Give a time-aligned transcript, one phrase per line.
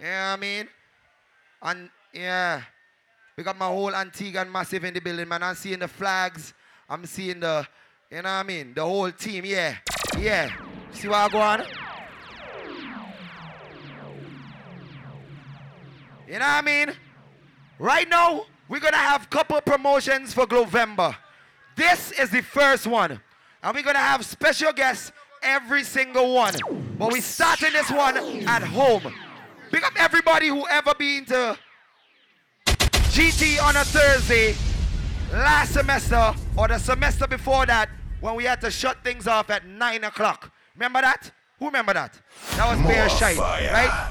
[0.00, 0.68] Yeah, I mean?
[1.62, 2.62] And yeah.
[3.36, 5.42] We got my whole Antigua Massive in the building, man.
[5.42, 6.52] I'm seeing the flags.
[6.88, 7.66] I'm seeing the,
[8.10, 8.72] you know what I mean?
[8.74, 9.76] The whole team, yeah.
[10.18, 10.50] Yeah.
[10.92, 11.62] See what I go on?
[16.26, 16.92] You know what I mean?
[17.78, 21.16] Right now, we're gonna have couple promotions for Glovember.
[21.76, 23.20] This is the first one.
[23.62, 25.12] And we're gonna have special guests
[25.42, 26.54] every single one.
[26.98, 29.12] But we starting this one at home.
[29.70, 31.56] Pick up everybody who ever been to
[32.66, 34.56] GT on a Thursday
[35.32, 37.88] last semester or the semester before that
[38.20, 40.52] when we had to shut things off at 9 o'clock.
[40.74, 41.30] Remember that?
[41.60, 42.20] Who remember that?
[42.56, 44.10] That was Bear Shite, right?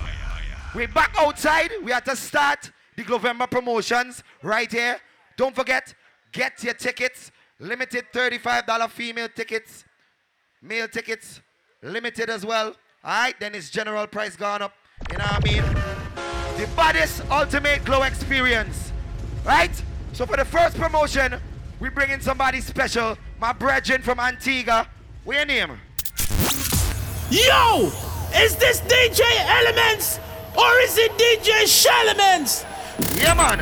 [0.73, 1.71] We're back outside.
[1.83, 4.99] We had to start the Glowember promotions right here.
[5.35, 5.93] Don't forget,
[6.31, 7.31] get your tickets.
[7.59, 9.83] Limited $35 female tickets.
[10.61, 11.41] Male tickets,
[11.81, 12.75] limited as well.
[13.03, 14.73] Alright, then it's general price gone up.
[15.11, 15.63] You know what I mean?
[16.57, 18.91] The baddest ultimate glow experience.
[19.43, 19.71] Right?
[20.13, 21.39] So for the first promotion,
[21.79, 23.17] we bring in somebody special.
[23.39, 24.87] My brethren from Antigua.
[25.23, 25.79] What's your name?
[27.31, 27.91] Yo!
[28.35, 30.19] Is this DJ Elements
[30.55, 32.65] or is it DJ Shelements?
[33.17, 33.59] Yeah, man.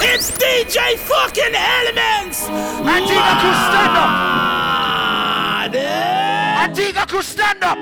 [0.00, 2.48] It's DJ fucking Elements!
[2.48, 4.10] Antigua crew, stand up!
[6.68, 7.78] Antigua crew, stand up!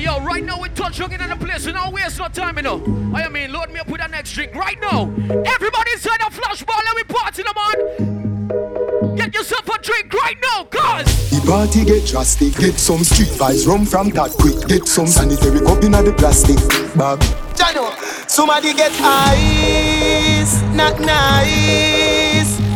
[0.00, 2.56] Hey yo, right now we touch again in the place, so now waste no time,
[2.56, 2.82] you know.
[3.14, 5.12] I mean, load me up with that next drink right now.
[5.28, 9.14] Everybody inside the flash ball, let we party them on.
[9.14, 12.56] Get yourself a drink right now, cause The party get drastic.
[12.56, 14.66] Get some street vibes, rum from that quick.
[14.68, 16.56] Get some sanitary cup in the plastic
[16.96, 17.20] bag.
[17.54, 17.92] Jano,
[18.26, 22.29] somebody get ice, not nice.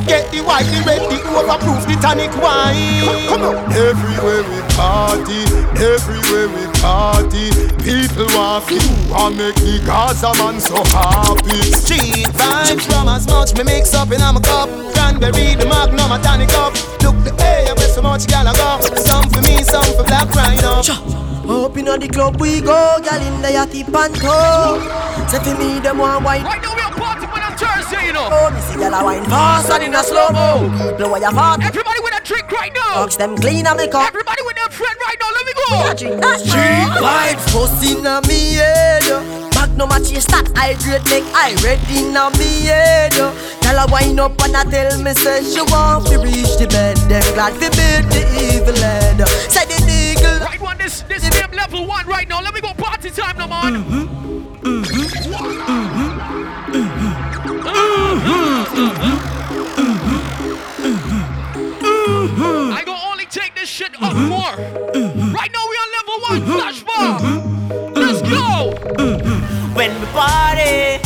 [0.06, 3.08] Get the white, the red, the overproof, the tonic wine.
[3.28, 3.56] Come on.
[3.72, 5.40] Everywhere we party,
[5.80, 7.48] everywhere we party.
[7.80, 8.84] People want you
[9.16, 11.56] and make the Gaza man so happy.
[11.72, 14.68] Street vibes from as much me mix up in a cup.
[14.92, 16.74] Cranberry, the magnum, a tonic up.
[17.00, 18.84] Look the way I press so much gal I go.
[19.00, 20.84] Some for me, some for black rhino.
[21.44, 24.80] Up inna the club we go, gal in the yachty panto.
[25.28, 26.44] Say to me them want wine.
[28.24, 28.46] Thursday, you.
[28.46, 30.68] Oh, me see gal a wine fast and in a slow mo.
[30.96, 33.04] People where you fat, Everybody with a drink right now.
[33.04, 34.08] box them clean and make up.
[34.08, 35.68] Everybody with their friend right now, let me go.
[35.94, 39.06] Drink that street vibes, bust inna me head.
[39.54, 43.14] Magnum a chase that hydrate make I red inna me head.
[43.62, 46.96] Gal a wine up and a tell me say she want to reach the bed.
[47.08, 49.20] Then glad to beat the evil head.
[49.50, 50.40] Say the eagle.
[50.44, 52.40] Right one, this this damn level one right now.
[52.42, 53.74] Let me go party time, no man.
[53.84, 54.23] Mm-hmm.
[58.26, 58.30] I
[62.86, 64.56] go only take this shit up more.
[65.32, 67.20] Right now we on level one, flash bar.
[67.94, 68.72] Let's go.
[69.74, 71.02] When we party,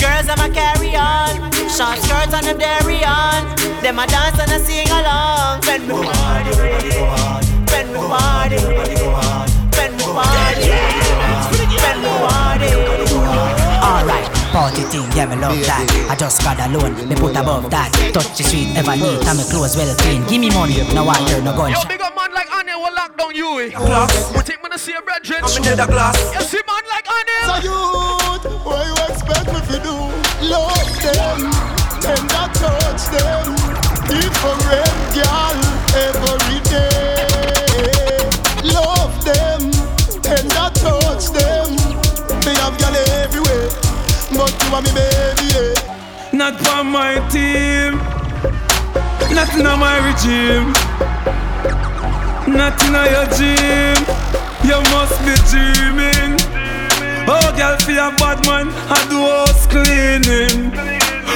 [0.00, 3.44] girls them a carry on, short skirts and them dairy on.
[3.82, 5.60] Them a dance and a sing along.
[5.62, 8.56] When we party, when we party, when we party,
[9.76, 10.70] when we party.
[13.82, 15.86] Alright, party thing, yeah, me love that.
[16.10, 17.90] I just got alone, me put above that.
[18.12, 20.22] Touch the street, ever neat, and me clothes well clean.
[20.26, 21.88] Give me money, no water, no Yo, gunshot.
[21.88, 23.60] big up man like Annie will lock down you.
[23.60, 23.70] eh.
[24.34, 25.40] We take man to see a brethren.
[25.42, 26.16] I'm in the glass.
[26.34, 27.66] You see man like So Annie.
[27.66, 29.96] youth, what you expect me to do?
[30.46, 31.40] Love them,
[32.02, 33.46] tender touch them.
[34.10, 34.62] Different
[35.14, 35.56] girl
[35.94, 38.26] every day.
[38.66, 39.70] Love them,
[40.24, 41.68] tender touch them.
[42.46, 43.09] Me have girl everywhere, but you
[44.74, 45.46] are me baby.
[45.54, 46.30] Yeah.
[46.32, 47.98] Not for my team,
[49.34, 50.72] not in my regime,
[52.46, 53.98] not in your gym.
[54.62, 56.38] You must be dreaming.
[57.26, 60.70] Oh, girl, feel a bad man, I do house cleaning.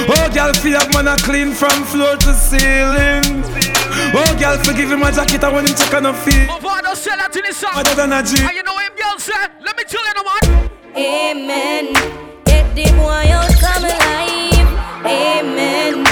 [0.09, 3.43] Oh, girl, feel a man, I clean from floor to ceiling.
[4.15, 6.49] Oh, girl, forgive him my jacket, I want him check on the feet.
[6.49, 7.73] Movado sell that to the song.
[7.75, 8.37] Other than a G.
[8.41, 10.71] And you know him, girl, say, let me tell you, no man.
[10.97, 12.34] Amen.
[12.75, 14.71] The boy out of my life.
[15.07, 16.03] Amen.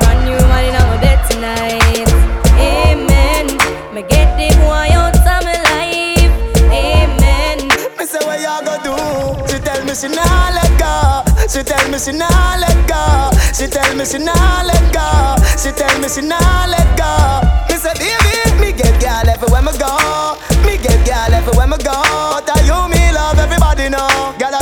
[0.00, 2.10] Brand new man in my bed tonight.
[2.58, 3.46] Amen.
[3.94, 6.32] Me get the boy out of my life.
[6.74, 7.68] Amen.
[7.96, 8.96] Me say what you gonna do?
[9.46, 11.22] She tell me she nah let go.
[11.46, 13.30] She tell me she nah let go.
[13.54, 15.36] She tell me she nah let go.
[15.56, 17.46] She tell me she nah let go.
[17.70, 20.34] Me say baby, me get girl everywhere me go.
[20.66, 21.94] Me get girl everywhere me go.
[22.34, 24.34] But are you me love everybody know?
[24.38, 24.54] Girl,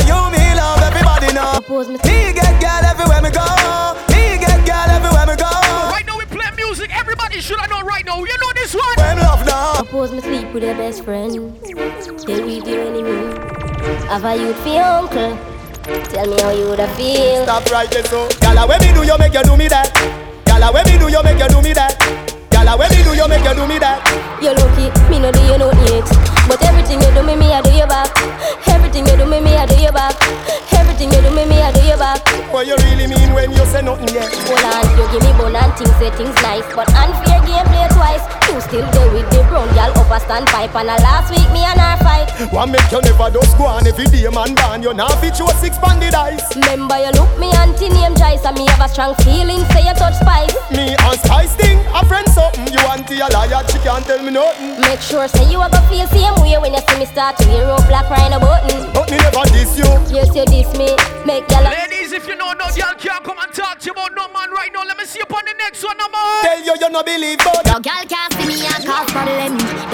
[1.66, 1.98] Propose me.
[2.06, 3.42] Me get girl everywhere me go.
[4.14, 5.50] Me get girl everywhere me go.
[5.90, 6.94] Right now we play music.
[6.96, 8.22] Everybody should I know right now.
[8.22, 8.84] You know this one.
[8.96, 9.74] When love gone.
[9.74, 11.32] Suppose me sleep with your best friend.
[11.34, 13.34] They with your enemy.
[14.06, 15.36] Have a youth for your uncle.
[16.14, 17.42] Tell me how you woulda feel.
[17.42, 18.28] Stop right there, so.
[18.40, 19.90] Gala, when me do you make you do me that?
[20.44, 21.98] Gala, when me do you make you do me that?
[22.50, 23.98] Gala, when me do you make you do me that?
[24.40, 26.35] You're lucky, me no do you no yet.
[26.46, 28.10] But everything you do me, me I do you back.
[28.68, 30.14] Everything you do me, me I do you back.
[30.72, 32.22] Everything you do me, me I do you back.
[32.52, 34.30] What you really mean when you say nothing yet?
[34.46, 37.88] Hold on, you give me bone and things say things nice, but unfair game play
[37.90, 38.22] twice.
[38.46, 41.66] You still there with the brown girl up a standpipe, and a last week me
[41.66, 42.30] and her fight.
[42.54, 45.76] One make you never go on every day, man, ban you now fit you six
[45.78, 46.46] banded eyes.
[46.54, 49.94] Remember you look me auntie name Joyce, and me have a strong feeling say you
[49.98, 50.54] touch spice.
[50.70, 52.70] Me and Spice thing, a friend something.
[52.70, 54.80] You auntie a liar, she can't tell me nothing.
[54.80, 57.44] Make sure say you a go feel same way when you see me start to
[57.48, 58.92] hear up black rhino button.
[58.92, 59.88] But me never diss you.
[60.12, 60.92] Yes, you diss me,
[61.24, 61.64] make y'all.
[61.64, 64.50] Ladies, if you know no girl can't come and talk to you about no man
[64.50, 66.42] right now, let me see you on the next one, no more.
[66.42, 68.35] Tell you you no believe, but No girl can't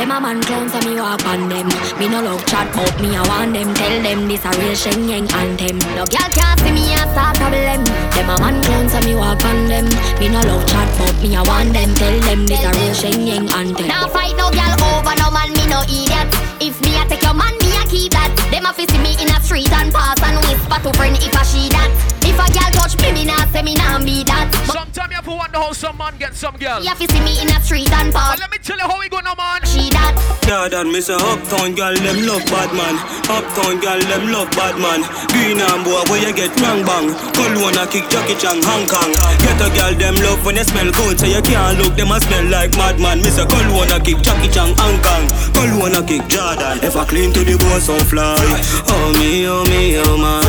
[0.02, 1.68] Them a man clowns and me walk on them.
[1.96, 3.72] Me no love chat but me I want them.
[3.72, 5.78] Tell them this a real Shenyeng anthem.
[5.94, 7.86] No girl can't see me and start problem.
[8.10, 9.86] Them a man clowns and me walk on them.
[10.18, 11.94] Me no love chat but me I want them.
[11.94, 13.86] Tell them this a real Shenyeng anthem.
[13.86, 16.26] Now fight no girl over no man me no idiot.
[16.58, 18.34] If me a take your man me a keep that.
[18.50, 21.30] Them a fi see me in a street and pass and whisper to friend if
[21.30, 22.21] a she that.
[22.32, 24.48] If a girl touch me me nah say me nah be that.
[24.64, 26.80] Sometime you have to wonder how some man get some girl.
[26.80, 28.40] You have to see me in a street and pass.
[28.40, 29.60] But let me tell you how we go now, man.
[29.68, 30.16] She that.
[30.48, 32.96] Yeah, that me say uptown girl them love bad man.
[33.28, 35.04] Uptown girl them love bad man.
[35.28, 37.12] Green and boy where you get wrong bang.
[37.36, 39.12] Cold one a kick Jackie Chan Hong Kong.
[39.44, 42.18] Get a girl them love when they smell good, so you can't look them a
[42.18, 43.20] smell like madman.
[43.20, 45.28] Me say cold one a kick Jackie Chan Hong Kong.
[45.52, 46.80] Cold one a kick Jordan.
[46.80, 48.40] If I clean to the bone so fly.
[48.88, 50.40] Oh me, oh me, oh my.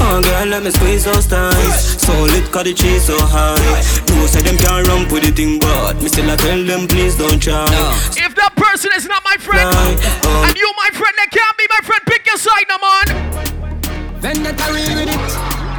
[0.00, 2.00] Oh girl let me squeeze those thighs.
[2.02, 3.58] So lit 'cause the cheese so high.
[4.08, 7.14] No say them can't run with the thing, but me still I tell them please
[7.16, 7.66] don't try.
[8.16, 9.68] If that person is not my friend,
[10.24, 10.44] Oh.
[10.46, 13.06] and you my friend, they can't be my friend, pick your side, no man.
[14.20, 15.20] Vendetta real with it.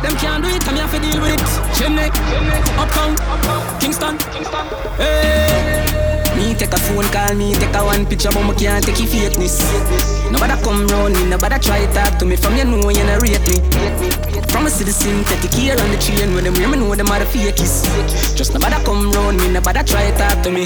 [0.03, 1.43] Them can't do it, and me have to deal with it.
[1.75, 2.09] Chimney,
[2.77, 3.15] Uptown,
[3.79, 4.17] Kingston,
[4.97, 5.96] Hey.
[6.57, 9.61] Take a phone call, me take a one picture, but me can't take your fakeness.
[10.31, 12.35] Nobody come round me, nobody try talk to me.
[12.35, 13.61] From you know you not rate me.
[14.49, 17.07] From a citizen, take the care on the train when them hear me know them
[17.11, 17.85] are the fakies.
[18.35, 20.65] Just nobody come round me, nobody try talk to me.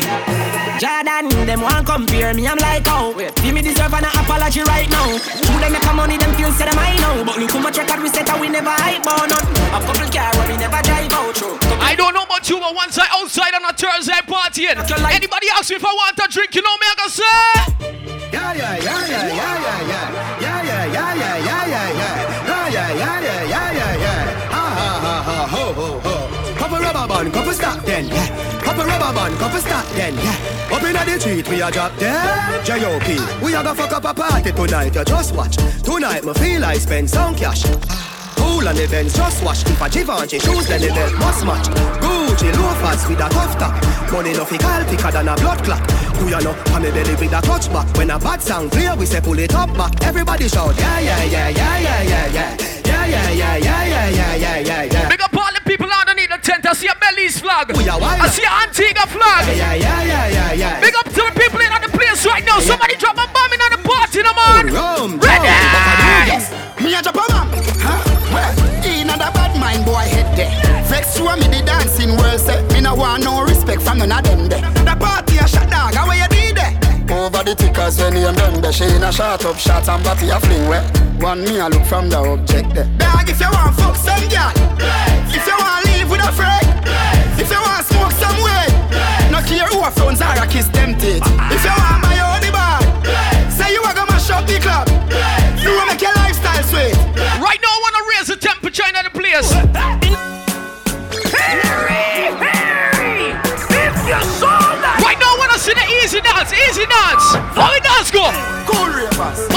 [0.79, 3.11] Jordan, them want compare me, I'm like, oh,
[3.43, 5.05] feel me deserve an apology right now.
[5.11, 7.25] Who them make a money, them feel say them I know.
[7.25, 9.45] But look how much record we set and we never hype on none.
[9.75, 11.59] A couple car we never drive out through.
[11.83, 14.79] I don't know about you, but once I outside on a Thursday partying,
[15.11, 17.23] anybody ask me if I want a drink, you know me, I can say.
[18.31, 20.39] Yeah, yeah, yeah, yeah, yeah, yeah, yeah.
[20.41, 22.45] Yeah, yeah, yeah, yeah, yeah, yeah, yeah.
[22.45, 24.49] Yeah, yeah, yeah, yeah, yeah, yeah, yeah.
[24.53, 26.53] Ha, ha, ha, ha, ho, ho, ho.
[26.55, 28.61] Couple rubber band, couple stop then, yeah.
[28.61, 30.71] Couple rubber band, couple stop then, yeah.
[30.71, 32.63] Up inna the street, we a drop dead.
[32.63, 33.17] J.O.P.
[33.43, 35.57] We a go fuck up a party tonight, you just watch.
[35.81, 37.65] Tonight, me feel I spend some cash.
[38.51, 39.63] Cool on the Benz, just wash.
[39.63, 41.71] If a Givenchy shoes, then the belt must match.
[42.03, 43.71] Gucci loafers with a tough top.
[44.11, 45.79] Money no fi call thicker than a blood clot.
[46.19, 46.51] Who you know?
[46.75, 47.87] On me belly with a touch back.
[47.95, 49.95] When a bad sound clear, we say pull it up back.
[50.03, 52.57] Everybody shout, yeah, yeah, yeah, yeah, yeah, yeah, yeah.
[52.83, 55.07] Yeah, yeah, yeah, yeah, yeah, yeah, yeah, yeah, yeah.
[55.07, 56.67] Big up all the people underneath the tent.
[56.67, 57.71] I see a Belize flag.
[57.71, 58.03] We are.
[58.03, 59.47] I see an Antigua flag.
[59.47, 60.81] Yeah, yeah, yeah, yeah, yeah.
[60.81, 62.59] Big up to the people in the place right now.
[62.59, 64.67] Somebody drop a bomb in on the party, no man.
[64.75, 65.47] Rum, Ready?
[66.27, 66.51] Yes,
[66.83, 67.47] me a drop a bomb.
[67.79, 68.10] Huh?
[69.11, 70.51] Well, in a bad mind boy head there.
[70.87, 74.23] Vex show me the dancing world say me no want no respect from none of
[74.23, 74.61] them there.
[74.61, 76.71] The party a shot dog, how you did there?
[77.11, 80.29] Over the tickers when you done the She in a shot up shot and body
[80.29, 80.83] a fling where
[81.19, 84.53] One me a look from the object there Dog if you want fuck some girl
[85.27, 86.63] If you want live with a friend
[87.37, 87.90] If you want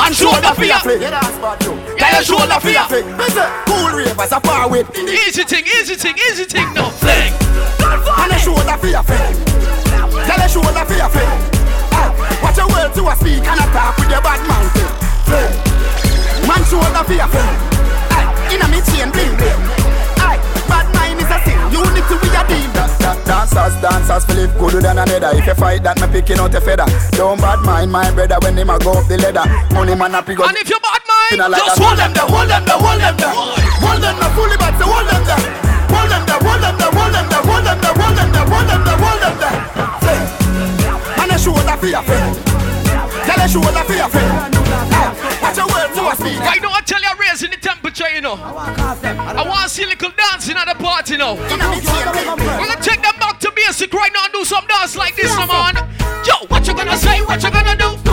[0.05, 0.79] One shoulder for ya.
[0.81, 1.01] flick.
[1.01, 1.73] Yeah, that's bad you.
[1.97, 2.85] Yeah, your shoulder for ya.
[2.87, 3.07] flick.
[3.65, 4.85] Cool ravers a far with.
[4.99, 6.69] Easy thing, easy thing, easy thing.
[6.75, 7.33] No fling.
[8.21, 9.33] And a shoulder for your flick.
[10.29, 11.29] Tell a shoulder for your flick.
[11.97, 12.13] Ah,
[12.45, 14.69] Watch your words to a speak and a talk with your bad man.
[15.25, 15.51] Flick.
[16.49, 17.54] Man shoulder for your flick.
[23.55, 25.31] Dancers, dancers, Philip gooder than another.
[25.39, 26.91] If you fight that, me picking out a feather.
[27.15, 29.47] Don't bad mind my brother when him a go up the ladder.
[29.71, 30.51] Money man a pick up.
[30.51, 33.31] And if you bad mind, just hold them there, hold them there, hold them there,
[33.31, 35.39] hold them there, fully back, so hold them there.
[35.87, 38.43] Hold them there, hold them there, hold them there, hold them there, hold them there,
[38.51, 39.55] hold them there, hold them there.
[41.23, 42.27] And they show that fear, fear.
[43.23, 44.35] Tell they show that fear, fear.
[45.39, 46.43] Watch your words to a speak.
[46.43, 48.35] I know I tell you, raising the temp culture, you know.
[48.35, 51.35] I want, to see a little dancing at the party now.
[51.35, 55.35] We're gonna take them back to basic right now and do some dance like this,
[55.35, 55.77] come on.
[56.27, 57.21] Yo, what you gonna say?
[57.23, 58.04] What you gonna do?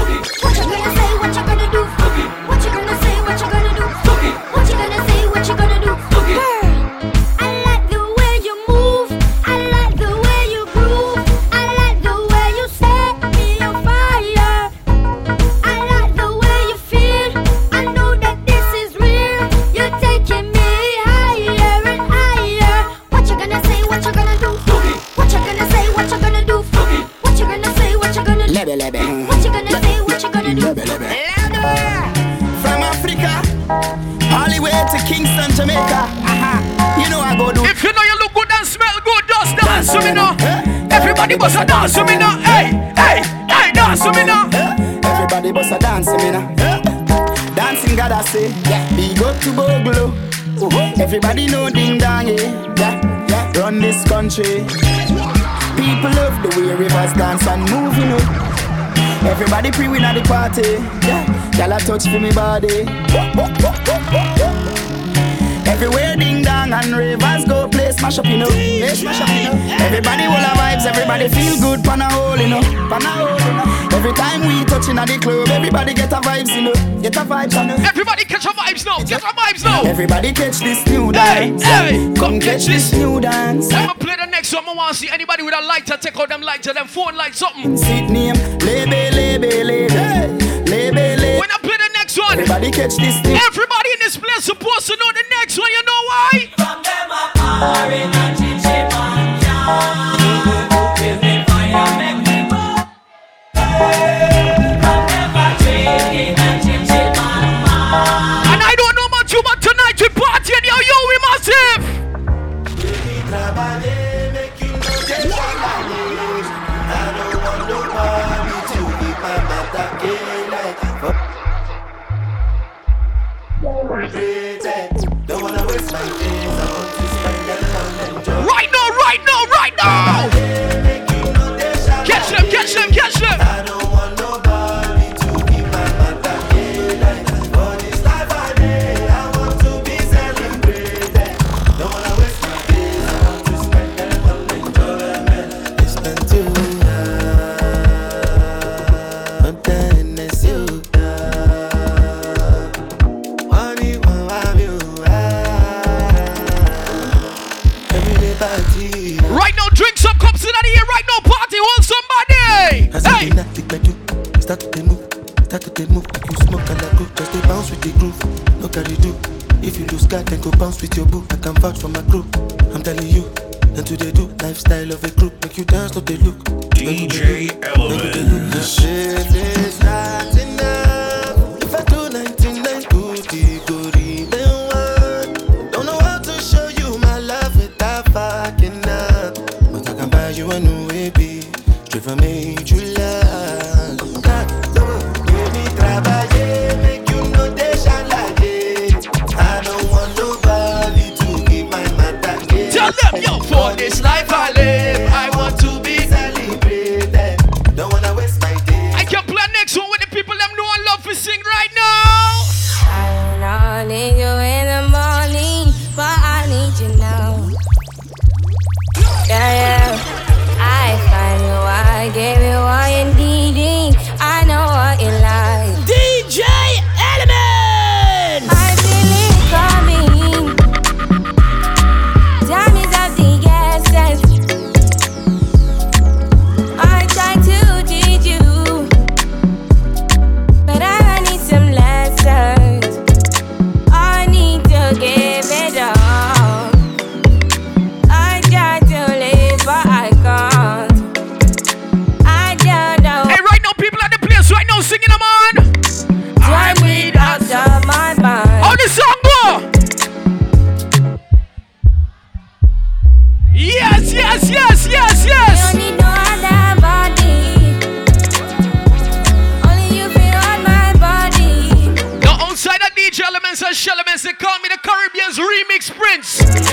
[59.42, 60.78] Everybody pre win at the party.
[61.02, 61.26] Yeah,
[61.58, 62.86] y'all a touch for me body.
[65.66, 68.46] Everywhere ding dong and ravers go play smash up, you know.
[68.46, 69.58] Play smash up, you know.
[69.82, 72.62] Everybody will have vibes, everybody feel good, pan a hole, you know.
[72.62, 73.98] Pan a hole, you know.
[73.98, 77.02] Every time we touching at the club, everybody get a vibes, you know.
[77.02, 77.84] Get a vibes, you know.
[77.84, 79.82] Everybody catch a vibes now, get a vibes now.
[79.82, 81.64] Everybody catch this new dance.
[81.64, 83.74] Hey, hey, come catch this new dance.
[83.74, 86.42] I'ma play the next one, I wanna see anybody with a lighter, take out them
[86.42, 87.76] lighter, them phone light something.
[87.76, 88.34] Sydney.
[92.52, 93.32] Everybody catch this thing.
[93.48, 95.24] Everybody in this place supposed to know the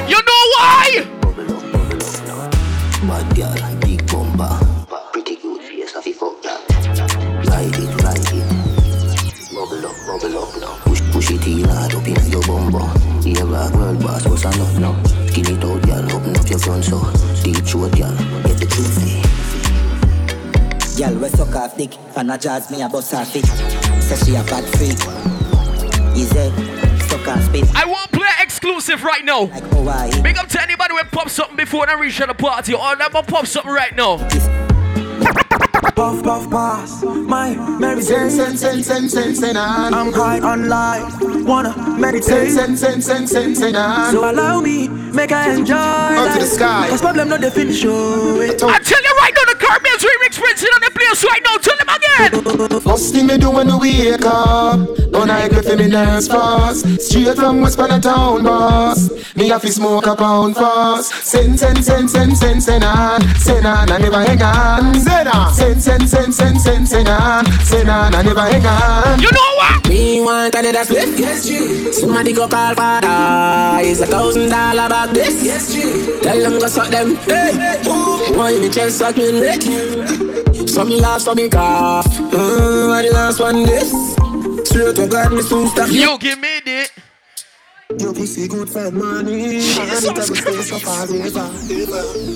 [0.08, 1.04] You know why?
[3.08, 4.54] Bad girl, big bomber,
[5.12, 6.60] Pretty good face, I fuck that.
[7.48, 8.48] Ride it, ride it.
[9.52, 10.74] Bubble up, bubble up now.
[10.84, 12.86] Push, push it in hard up in your bumper.
[13.26, 14.94] Yeah, black world boss, what's a nut now?
[15.26, 17.00] Skin it out, girl, open up your front so.
[17.42, 19.22] Deep throat, girl, get the juicy.
[20.98, 23.46] Girl, we suck off dick, and I jazz me a bust her feet.
[24.02, 24.98] Say she a bad freak.
[26.16, 26.52] Easy, it?
[27.08, 27.64] Suck off spit.
[27.74, 28.07] I want
[28.88, 29.42] play exclusive right now.
[29.42, 30.22] Like Hawaii.
[30.22, 33.46] Big up to anybody who pop something before they reach the party, or never pop
[33.46, 34.18] something right now.
[35.94, 37.02] Puff, puff, pass.
[37.02, 39.92] My Mary Send, send, send, send, send, send on.
[39.92, 41.12] I'm high on life.
[41.44, 42.52] Wanna meditate.
[42.52, 44.12] Send, send, send, send, send on.
[44.12, 45.74] So allow me, make I enjoy.
[45.74, 46.88] Up to the sky.
[46.88, 48.40] Cause problem not the finish show.
[48.40, 51.56] I tell you right now, the Carmel's remix prince on the place right now.
[51.56, 52.07] Tell them again.
[52.82, 54.80] First thing me do when we wake up
[55.12, 60.06] Don't I get me nerves fast Straight from West Town, boss Me have to smoke
[60.06, 64.42] a pound fast Send, send, send, send, send, send on Send on, I never hang
[64.42, 68.66] on Send on Send, send, send, send, send, send on Send on, I never hang
[68.66, 69.88] on You know what?
[69.88, 71.18] Me want another split.
[71.18, 71.92] Yes, G.
[71.92, 73.88] Somebody go call father.
[73.88, 75.42] It's a thousand dollar back this.
[75.42, 76.20] Yes, G.
[76.20, 77.16] Tell them go suck them.
[77.16, 78.36] Hey, ooh.
[78.36, 80.27] Why me chest suck me lick?
[80.68, 82.06] Some laugh, some me cough.
[82.06, 83.90] Mm, I the last one this.
[84.68, 85.90] Straight to God, me soon stop.
[85.90, 86.88] You give me the.
[87.98, 91.48] Your pussy good for money Jesus And it stay so forever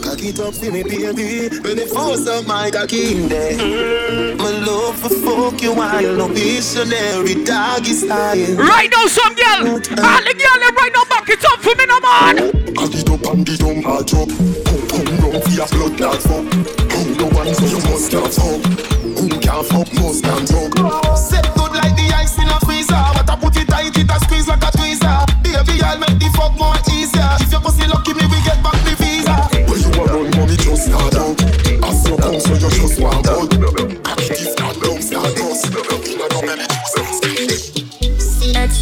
[0.01, 4.51] Cock it up for me baby When it force up my cocky in there My
[4.65, 9.77] love for fuck you while no missionary doggy style Right now, some girl.
[9.77, 12.75] All the girl, right now, back it up for me, no man.
[12.75, 14.29] Cock it up and it on hard drop
[14.65, 16.49] Pum pum round for your blood fuck
[16.81, 16.82] Who
[17.23, 18.63] no one so you must can't fuck
[19.19, 20.75] Who can't fuck must can't talk
[21.17, 23.03] Set good like the ice in a freezer.
[23.15, 25.17] But I put it tight it a squeeze like a tweezer.
[25.43, 27.31] Baby I'll make the fuck more easier.
[27.41, 29.37] If your pussy lucky me we get back the visa.
[29.71, 31.39] When you a run money just start out
[31.87, 33.27] As you come so you just walk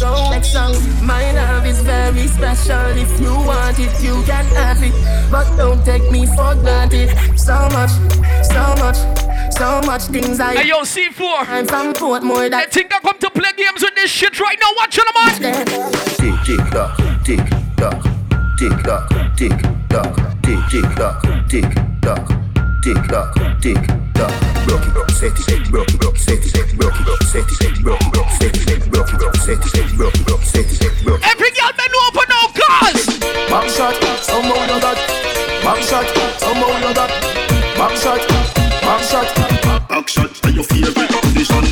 [0.01, 2.97] XOXO, my love is very special.
[2.97, 4.93] If you want it, you can have it.
[5.29, 7.09] But don't take me for granted.
[7.37, 7.91] So much,
[8.41, 8.97] so much,
[9.53, 10.55] so much things I.
[10.55, 11.45] Hey, yo, C4.
[11.47, 14.57] I'm from Portmore They that think I come to play games with this shit right
[14.59, 14.71] now.
[14.77, 15.61] Watch it, man.
[16.17, 17.45] Tick, tick, tock, tick,
[17.77, 18.01] tock,
[18.57, 19.53] tick, tock, tick,
[19.87, 21.69] tock, tick, tick, tock, tick,
[22.01, 22.27] tock,
[22.81, 24.00] tick, tock, tick,
[31.23, 33.05] Every girl bend over now, cause.
[33.49, 34.97] back shot, somehow you got.
[35.63, 36.07] Back shot,
[36.39, 37.09] somehow you got.
[37.77, 38.21] Back shot,
[38.81, 39.51] back shot.
[39.91, 41.65] Back shot are your favorite position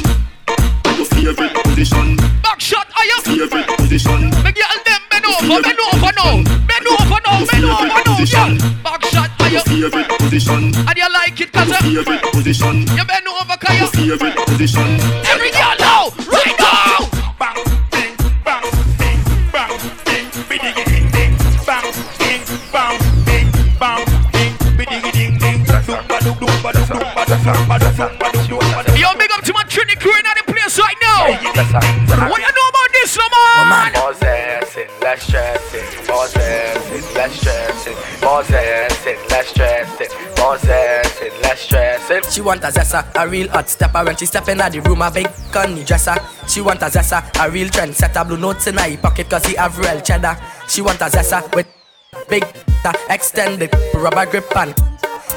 [0.85, 3.21] Are your favorite position Back shot, are you?
[3.21, 6.43] Favorite position The girl them bend over, bend over now.
[6.67, 8.19] Bend over now, bend over now.
[8.19, 8.88] Yeah.
[9.49, 9.89] Back shot, are you?
[9.89, 14.17] Favorite position And you like it, cause uh, Favorite position you bend over, cause you.
[14.17, 17.09] Favorite position Every girl now, right now.
[17.39, 17.57] bang,
[17.89, 18.65] ding, bang,
[19.01, 19.19] ding,
[19.51, 19.73] bang,
[20.05, 21.33] ding, biddy ding ding,
[21.65, 21.87] bang,
[22.19, 25.65] ding, bang, ding, bang, ding, biddy ding ding.
[28.95, 31.25] Yo, big up to my Trinity crew in the place right now.
[32.29, 33.25] What you know about this, no
[33.65, 33.93] man?
[34.13, 35.85] Zesting, less stressing.
[36.07, 37.95] More zesting, less stressing.
[38.21, 38.43] More
[42.29, 44.05] She want a zessa, a real hot stepper.
[44.05, 46.15] When she step in the room, a big conny dresser.
[46.47, 48.27] She want a zessa, a real trendsetter.
[48.27, 50.37] Blue notes in her pocket cause he have real cheddar.
[50.67, 51.67] She want a zessa with
[52.29, 52.43] big
[52.85, 54.73] uh, extended rubber grip and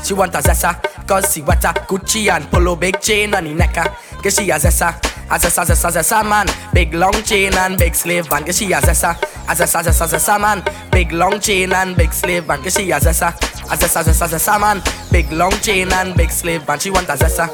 [0.04, 3.84] She want a zessa cause she wetter Gucci and polo big chain on the necker
[4.22, 4.94] Cause she a zessa
[5.30, 6.46] a zessa, zessa, zessa man.
[6.74, 9.16] Big long chain and big slave band Cause she a zessa
[9.48, 10.62] a zessa, zessa, zessa man.
[10.90, 13.32] Big long chain and big slave band Cause she a zessa
[13.72, 14.82] a zessa, zessa, zessa man.
[15.10, 17.48] Big long chain and big slave band She want a zessa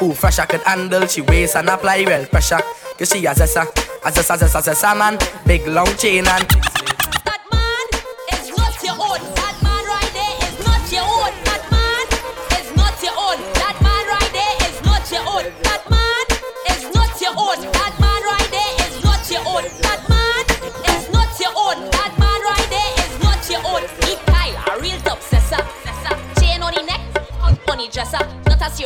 [0.00, 2.60] Who fresh I could handle She waist and apply real pressure.
[2.98, 3.62] Cause she a zessa
[4.02, 5.18] a zessa, zessa, zessa man.
[5.46, 6.79] Big long chain and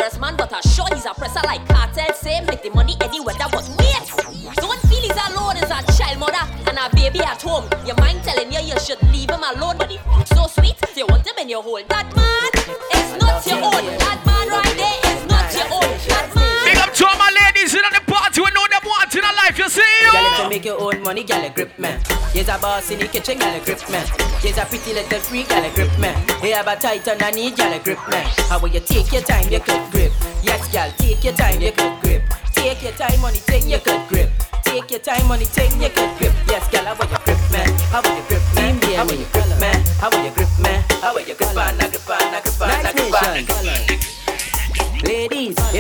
[0.05, 2.13] Not man, but a sure he's a presser like cartel.
[2.13, 4.55] Say make the money anywhere that but wait.
[4.57, 7.65] Don't feel he's alone as a child mother and a baby at home.
[7.87, 10.77] Your mind telling you you should leave him alone, but he so sweet.
[10.95, 11.81] You want him in your hole.
[11.89, 12.34] That man
[20.55, 21.91] make your own money, girl, grip me.
[22.33, 23.99] Here's a boss in the kitchen, girl, grip me.
[24.39, 26.15] Here's a pretty little freak, girl, grip me.
[26.41, 28.23] They have a tight underneath, girl, grip me.
[28.49, 30.13] How will you take your time, you could grip.
[30.45, 32.23] Yes, girl, take your time, you could grip.
[32.55, 34.31] Take your time, money, take your could grip.
[34.63, 36.33] Take your time, money take you get grip.
[36.49, 37.71] Yes, girl, how about your grip, man?
[37.91, 38.75] How about your grip, man?
[38.95, 39.85] How about your grip, man?
[39.99, 40.83] How about your grip, man?
[41.03, 41.79] How about your grip, man?
[41.79, 42.85] Grip, man, grip, man, grip, man.
[42.95, 43.84] Ladies,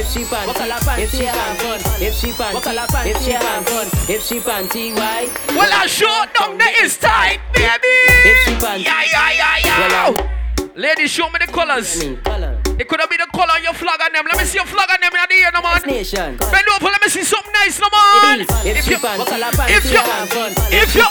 [0.04, 4.94] if she panty, if she panty, if she panty, if she panty, if she panty,
[4.94, 5.28] why?
[5.48, 7.88] Well, I short down the is tight, baby.
[8.28, 10.10] If she panty, Yeah, yeah, yeah, yeah.
[10.10, 10.30] well,
[10.76, 12.02] Ladies, show me the colors.
[12.24, 12.53] color.
[12.78, 14.24] It could have been the color on your flag on them.
[14.26, 15.80] Let me see your flag on them in the ear, no man.
[15.86, 16.36] Nation.
[16.38, 18.40] Bend over, let me see something nice, no man.
[18.42, 19.94] If you, if you,
[20.74, 21.02] if you,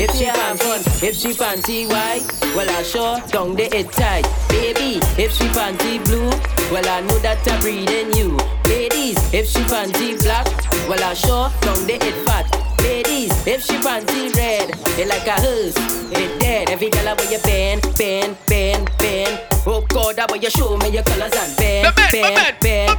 [0.00, 2.24] if she panty, if she panty white,
[2.56, 5.00] well I sure down the head tight, baby.
[5.20, 6.30] If she panty blue,
[6.72, 8.36] well I know that I breathe in you.
[8.64, 10.46] Ladies, if she panty black,
[10.88, 12.46] well I sure down the head fat.
[12.80, 15.76] Ladies, if she panty red, it like a hearse,
[16.12, 16.70] it dead.
[16.70, 19.45] Every girl where you bend, bend, bend, bend.
[19.68, 22.98] Oh God, way you show me your colors and bend, bend, bend,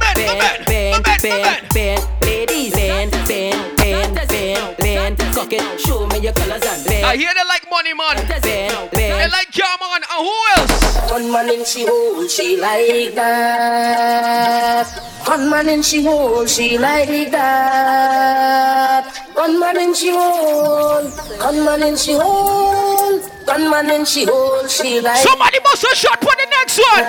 [0.66, 2.08] bend, bend, bend.
[2.20, 3.77] Ladies, bend, bend, bend, bend, bend.
[5.34, 7.06] Cock it, show me your colors and bend.
[7.06, 8.16] I hear they like money, man.
[8.42, 10.02] Bend, They like yeah, man.
[10.02, 11.10] And who else?
[11.12, 14.86] One man in she hole, she like that.
[15.26, 19.04] One man in she hole, she like that.
[19.34, 21.04] One man in she hole,
[21.38, 25.18] one man in she hole, one man in she hole, she like.
[25.18, 27.04] Somebody must have shot for the next one.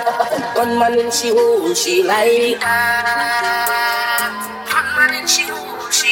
[0.54, 4.32] One man in she hole, she like that.
[4.72, 6.09] One man in she hole, she like that.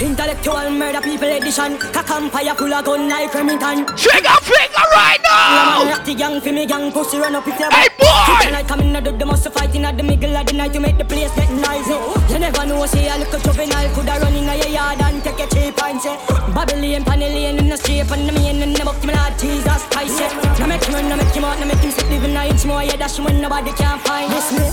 [0.00, 1.76] Intellectual murder people edition.
[1.76, 3.84] Cock empire full of gun like Remington.
[3.96, 5.84] Trigger finger right now.
[5.84, 8.50] Yeah, man, the gang for me gang pussy run up if you Hey, boy!
[8.50, 10.80] Like coming out of the must fight in at the middle of the night to
[10.80, 12.00] make the place get noisy.
[12.32, 15.46] You never know, say a little juvenile coulda run in your yard and take a
[15.52, 16.16] cheap and say
[16.54, 20.20] Babylon, Panellian in the street and the main in the book, me lord Jesus Christ.
[20.58, 22.64] Now make him run, now make him out, now make him sit living a inch
[22.64, 22.82] more.
[22.82, 24.64] Yeah, that's when nobody can find this me.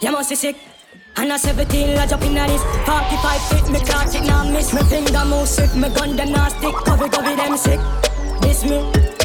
[0.00, 0.56] You must be sick.
[1.20, 4.80] And a 17, I jump in at this 45 feet, me it, now miss Me
[4.84, 6.74] finger move swift, me gun them now stick.
[6.74, 7.78] Cover, cover them sick.
[8.40, 8.78] This me.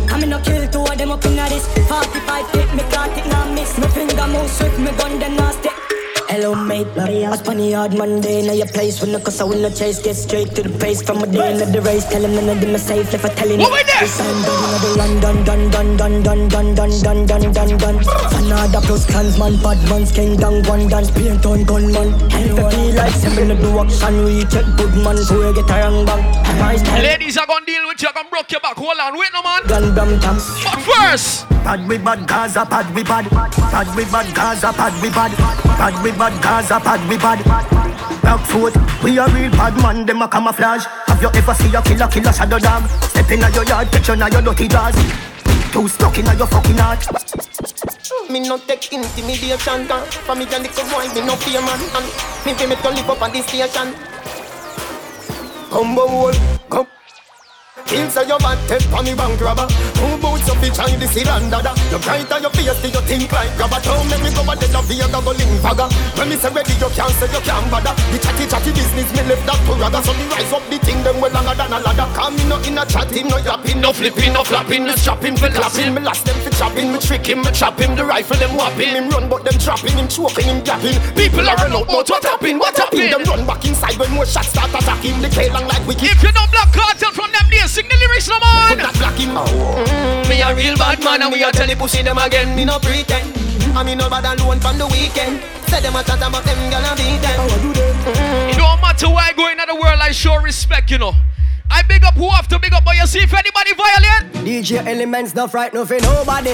[0.10, 3.27] I me no kill two of them up in at this 45 feet, me it,
[3.31, 5.94] now miss Me finger move swift, me gun them now stick
[6.27, 9.61] Hello mate, I spun the hard Monday in your place When the cause I win
[9.61, 12.33] the chase, get straight to the pace From a day in the race, tell him
[12.33, 13.83] none of them are safe If I tell him What we?
[13.83, 17.99] This I'm done, the done, done, done, done, done, done, done, done, done, done, done
[18.33, 22.95] Fanada plus clansman, bad man's king down one dance Paint on gunman If I feel
[22.95, 26.25] like seven to do action We check good man, so we get a wrong bang
[27.03, 28.07] Ladies are gonna deal with you.
[28.09, 28.77] I'm gonna broke your back.
[28.77, 29.61] Hold on, wait no man.
[29.67, 33.28] gun bam tam But first, Bad we bad Gaza, bad we bad.
[33.28, 35.32] Bad we bad Gaza, bad we bad.
[35.65, 37.43] Bad we bad Gaza, bad we bad.
[38.21, 40.86] Back foot, we a real bad man, them a camouflage.
[41.08, 42.88] Have you ever see a killer, killer shadow dog?
[43.10, 44.93] Step in your yard, catch you now your dirty jaws.
[45.73, 47.01] Too stuck in your fucking heart.
[48.30, 52.06] Me no take intimidation gun For me and the boy, me no fear man And
[52.45, 53.93] me be me to live up on this station
[55.69, 56.34] Combo wall,
[56.69, 56.88] come
[57.86, 58.58] Kill say you bad
[58.98, 59.69] on the bank robber.
[60.02, 61.62] Who boots up the Chinese cylinder
[61.93, 63.78] You bright on your face till you think like grabber?
[63.86, 65.86] Don't make me go a dead of the go link fagger
[66.17, 67.93] When me say ready you can't say you can't bother.
[68.10, 70.98] The chatty chatty business me left that to rather So me rise up the thing
[71.06, 72.10] them well longer than a ladder.
[72.17, 75.54] Cause me no in a chatting, no yapping, no flipping, no flapping No strapping for
[75.54, 78.58] clapping, me last them for chopping Me trick him, me trap him, the rifle them
[78.58, 78.98] whopping.
[78.98, 80.98] Him run but them trapping, him choking, him gapping.
[81.13, 83.13] People are run out, but what happen, what happen?
[83.13, 85.21] Them run back inside when more shots start attacking.
[85.21, 86.10] The K long like wicked.
[86.10, 88.71] If you don't block cartel from them days, sing the lyrics no man.
[88.71, 91.75] Put that black him mm, Me a real bad man and we a tell the
[91.75, 93.27] pussy them again Me no pretend
[93.75, 96.95] I me no bad alone from the weekend Say them a chat about them gonna
[96.95, 97.95] beat them How I do them
[98.47, 101.13] It don't matter where I go in the world, I show respect, you know.
[101.71, 104.45] I big up who have to big up, but you see if anybody violate.
[104.45, 106.53] DJ Elements not right no for nobody,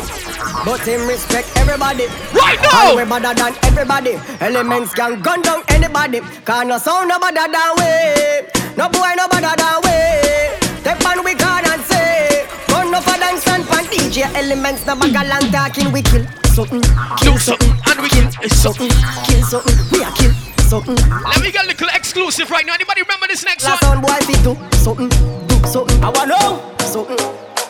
[0.64, 2.08] but him respect everybody.
[2.32, 2.96] Right now!
[2.96, 4.16] And we better than everybody.
[4.40, 6.22] Elements can gun down anybody.
[6.46, 8.74] Can no sound no better than we.
[8.78, 10.51] No boy no better than we.
[10.84, 12.48] Take man we can and say.
[12.70, 13.86] Run no for dance and pan.
[13.86, 16.82] DJ Elements no bag a long talking we kill something,
[17.22, 18.90] kill something, and we kill something,
[19.26, 19.78] kill something.
[19.92, 20.34] We a kill
[20.66, 20.96] something.
[20.96, 22.74] Let me get a little exclusive right now.
[22.74, 24.02] Anybody remember this next Last one?
[24.02, 25.10] sound boy fi do something,
[25.48, 26.04] do something.
[26.04, 27.18] I want know something,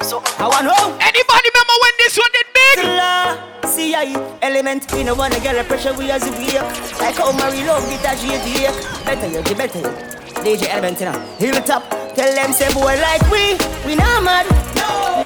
[0.01, 0.33] something.
[0.39, 0.83] I want know.
[1.03, 3.51] Anybody remember when this one did big?
[3.67, 6.55] See I element We no wanna get a pressure we as a weak
[6.99, 8.67] Like how Marie love get a shady
[9.05, 11.19] Better you, you better you DJ element you know.
[11.37, 14.45] Hilltop Tell them say boy like we We not mad.
[14.75, 15.23] No.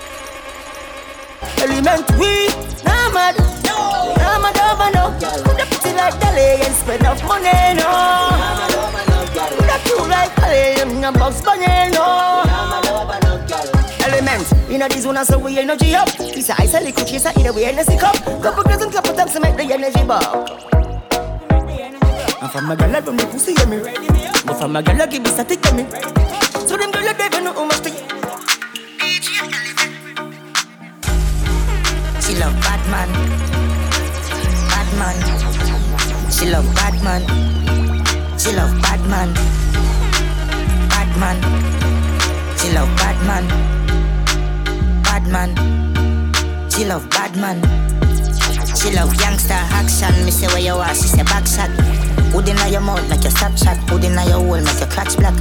[1.63, 2.47] Element we
[2.84, 3.36] not mad.
[3.63, 4.13] No.
[4.19, 5.15] Not mad over no.
[5.43, 7.89] Put up pretty like Dolly And spend enough money no?
[9.56, 12.43] Put up you like Dolly And Bugs Bunny no?
[14.06, 16.08] Element, you know this one so we energy up.
[16.17, 18.15] This ice a liquid chaser in a way energy cup.
[18.43, 20.94] Couple girls and couple times to make the energy ball.
[22.45, 24.05] And from my girl, run the pussy, yeah, me ready.
[24.45, 25.84] But from my girl, give me static, yeah, me.
[26.69, 27.89] So them girl, they know how much to
[32.21, 33.10] She love bad man.
[34.69, 35.17] Bad man.
[36.29, 37.23] She love bad man.
[38.38, 39.34] She love bad man.
[40.93, 41.38] Bad man.
[42.60, 43.47] She love bad man.
[45.01, 46.69] Bad man.
[46.69, 47.58] She love bad man.
[48.75, 50.13] She love youngster action.
[50.25, 51.94] Me say where you are, she say back shot.
[52.32, 53.78] Hood inna your mouth like your Snapchat.
[53.89, 55.36] Hood inna your hole make your clutch black.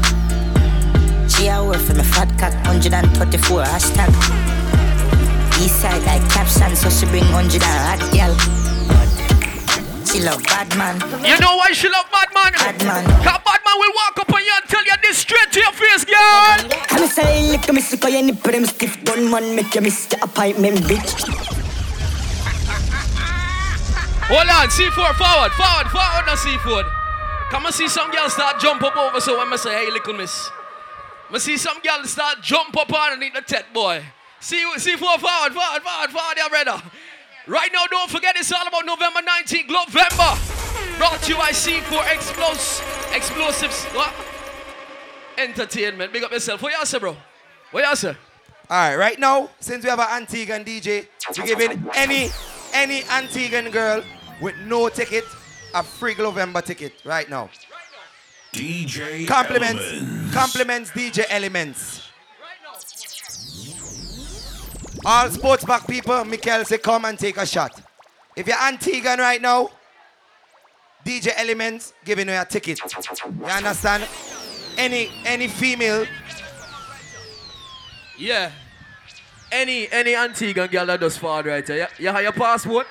[1.31, 2.55] She a work for me fat cock.
[2.67, 4.11] 134 hashtag.
[5.63, 8.35] East side like caption, so she bring 100 and hot girl.
[10.07, 11.01] She love bad man.
[11.27, 12.53] You know why she love bad man?
[12.53, 13.05] Bad man.
[13.23, 15.73] Cause bad man will walk up on you and tell you this straight to your
[15.73, 16.71] face, girl.
[16.91, 20.09] I'm say lick me sick of your nipple them stiff gun man make you miss
[20.13, 21.54] your appointment bitch.
[24.27, 26.91] Hold on, C4 forward, forward, forward, no C4.
[27.51, 30.15] Come and see some girls start jump up over so when I say, hey, little
[30.15, 30.51] miss.
[31.31, 34.03] I see some girls start jump up underneath the tet boy.
[34.41, 36.83] See, C4 forward, forward, forward, forward, yeah, brother.
[37.47, 40.97] Right now, don't forget it's all about November 19th, November.
[40.97, 43.85] Brought to you by C4 Explos Explosives.
[43.87, 44.15] What?
[45.37, 46.13] Entertainment.
[46.15, 46.63] Big up yourself.
[46.63, 47.15] What you say, bro?
[47.73, 48.17] What you say?
[48.71, 51.07] All right, right now, since we have an Antiguan DJ,
[51.37, 52.31] we're giving any
[52.75, 54.03] any Antiguan girl
[54.41, 55.25] with no ticket
[55.75, 57.49] a free November ticket right now.
[58.53, 60.35] DJ Compliments, Elements.
[60.35, 62.03] compliments DJ Elements.
[65.05, 67.81] All sports back people, Mikel say come and take a shot.
[68.37, 69.71] If you're Antiguan right now,
[71.05, 72.81] DJ Elements giving you a ticket.
[72.81, 74.07] You understand?
[74.77, 76.07] Any any female
[78.19, 78.51] Yeah.
[79.55, 81.77] Any any Antiguan girl that does forward right here.
[81.77, 82.89] You, you have your passport?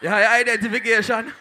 [0.00, 1.32] You have your identification?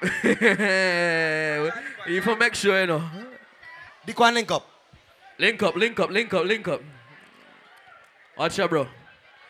[2.08, 3.04] you for make sure you know.
[4.06, 4.66] The one link up.
[5.38, 6.82] Link up, link up, link up, link up.
[8.38, 8.88] Watch out, bro.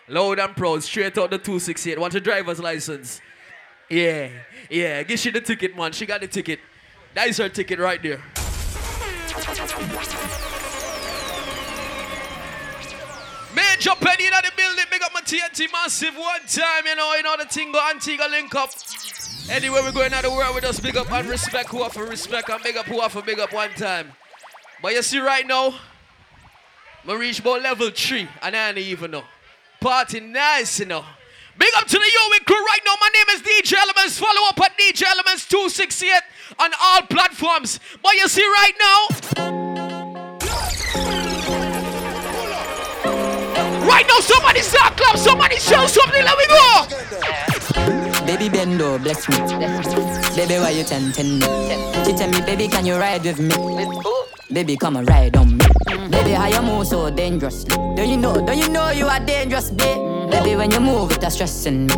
[0.09, 2.01] Loud and proud, straight out the 268.
[2.01, 3.21] Want your driver's license?
[3.89, 4.31] Yeah,
[4.69, 5.05] yeah.
[5.05, 5.93] Give she the ticket, man.
[5.93, 6.59] She got the ticket.
[7.15, 8.21] That is her ticket right there.
[13.87, 14.85] Penny in the building.
[14.91, 16.85] Big up my TNT massive one time.
[16.87, 18.71] You know, you know the thing go Antigua link up.
[19.51, 22.05] Anywhere we going out the world, we just big up and respect who are for
[22.05, 24.13] respect and big up who are for big up one time.
[24.83, 25.75] But you see right now,
[27.07, 29.25] I reach about level three and I don't even know.
[29.81, 31.05] Party nice, you know.
[31.57, 32.95] Big up to the Yo crew right now.
[33.01, 34.19] My name is DJ Elements.
[34.19, 36.13] Follow up at DJ Elements 268
[36.59, 37.81] on all platforms.
[38.03, 39.68] But you see right now,
[43.89, 46.23] right now, somebody start club, somebody show something.
[46.23, 46.65] Let me go.
[48.27, 49.39] Baby Bendo, bless me.
[50.37, 51.47] Baby, why you tempting me?
[52.05, 53.57] She tell me, baby, can you ride with me?
[54.53, 55.65] Baby, come and ride on me.
[56.11, 57.75] Baby, how you move so dangerously?
[57.97, 58.35] Don't you know?
[58.35, 60.31] Don't you know you are dangerous, babe?
[60.31, 61.95] Baby, when you move, it's stressing me.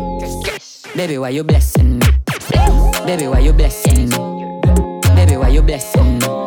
[0.95, 2.07] Baby, why you blessing me?
[3.05, 4.17] Baby, why you blessing me?
[5.15, 6.40] Baby, why you blessing me?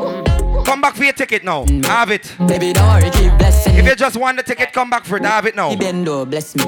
[0.74, 1.64] Come back for your ticket now.
[1.66, 1.84] Mm.
[1.84, 2.34] Have it.
[2.48, 5.24] Baby, don't worry, keep blessing If you just want the ticket, come back for it.
[5.24, 5.72] Have it now.
[5.76, 6.64] Bendo, bless me.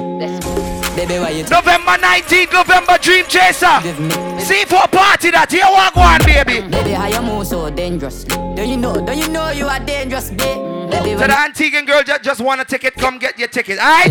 [0.95, 3.81] Baby, why you November 19th, November Dream Chaser.
[4.39, 6.65] See for a party that you walk one, baby.
[6.69, 8.29] Baby, how you move so dangerously?
[8.29, 8.93] Don't you know?
[8.93, 10.39] Don't you know you are dangerous, babe?
[10.89, 13.77] Baby, So when the Antiguan girl just, just want a ticket, come get your ticket,
[13.77, 14.07] alright?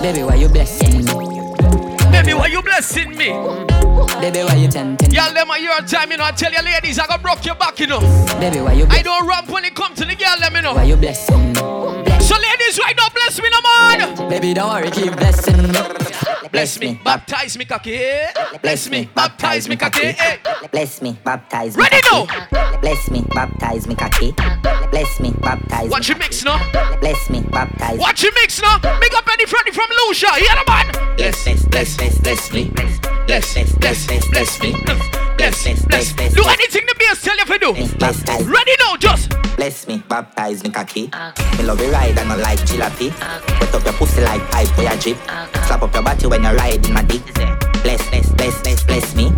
[0.00, 1.05] Baby, why you blessing me?
[2.16, 3.28] Baby, why you blessing me?
[4.20, 5.16] Baby, why you tempting me?
[5.16, 6.24] Y'all, them are your time, you know.
[6.24, 8.00] I tell you, ladies, I gonna broke your back, you know.
[8.40, 10.74] Baby, why you I don't ramp when it come to the girl, let me know.
[10.74, 11.95] Why you blessing me?
[12.68, 14.28] So, ladies, right now, bless me, no man.
[14.28, 16.48] Baby, don't worry, keep blessing me.
[16.50, 18.00] Bless me, baptize me, cocky.
[18.60, 20.14] Bless me, baptize me, cocky.
[20.18, 20.38] eh.
[20.72, 21.82] Bless me, baptize me.
[21.84, 22.26] Ready now?
[22.80, 24.32] Bless me, baptize me, cocky.
[24.90, 26.58] Bless me, baptize Watch you mix, no?
[27.00, 28.78] Bless me, baptize Watch you mix, no?
[29.00, 30.32] Big up any friendly from Lucia.
[30.34, 31.16] Hear the man?
[31.16, 32.70] Bless, bless, bless, bless, bless me.
[33.26, 35.25] Bless, bless, bless, bless me.
[35.36, 36.34] Bless, bless, bless.
[36.34, 37.72] Do anything the bass tell you to do.
[38.50, 39.30] Ready now, just.
[39.56, 41.10] Bless me, baptize me, cocky.
[41.58, 43.10] Me love you ride and I like jalopy.
[43.60, 45.16] Wet up your pussy like pipe for your jeep.
[45.66, 47.22] Slap up your body when you ride in my dick.
[47.82, 49.30] Bless, bless, bless, bless, bless me.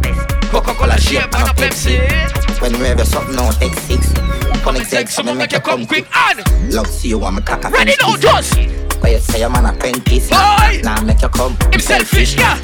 [0.51, 2.61] Coca-Cola shape and a Pepsi.
[2.61, 4.63] When we have your something on X6.
[4.63, 6.07] Connect sex, so me make you come quick.
[6.15, 8.57] And Love see you, I'm a cock ready now, just.
[9.01, 10.31] Why you say your man a penkies?
[10.31, 10.81] Boy!
[10.83, 11.57] Now make you come.
[11.73, 12.59] Him selfish, yeah.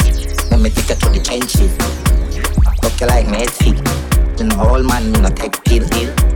[0.51, 2.13] Let me take you to the trenches.
[2.85, 3.81] Fuck you like me head feet.
[4.61, 5.88] Old man, me no take pill.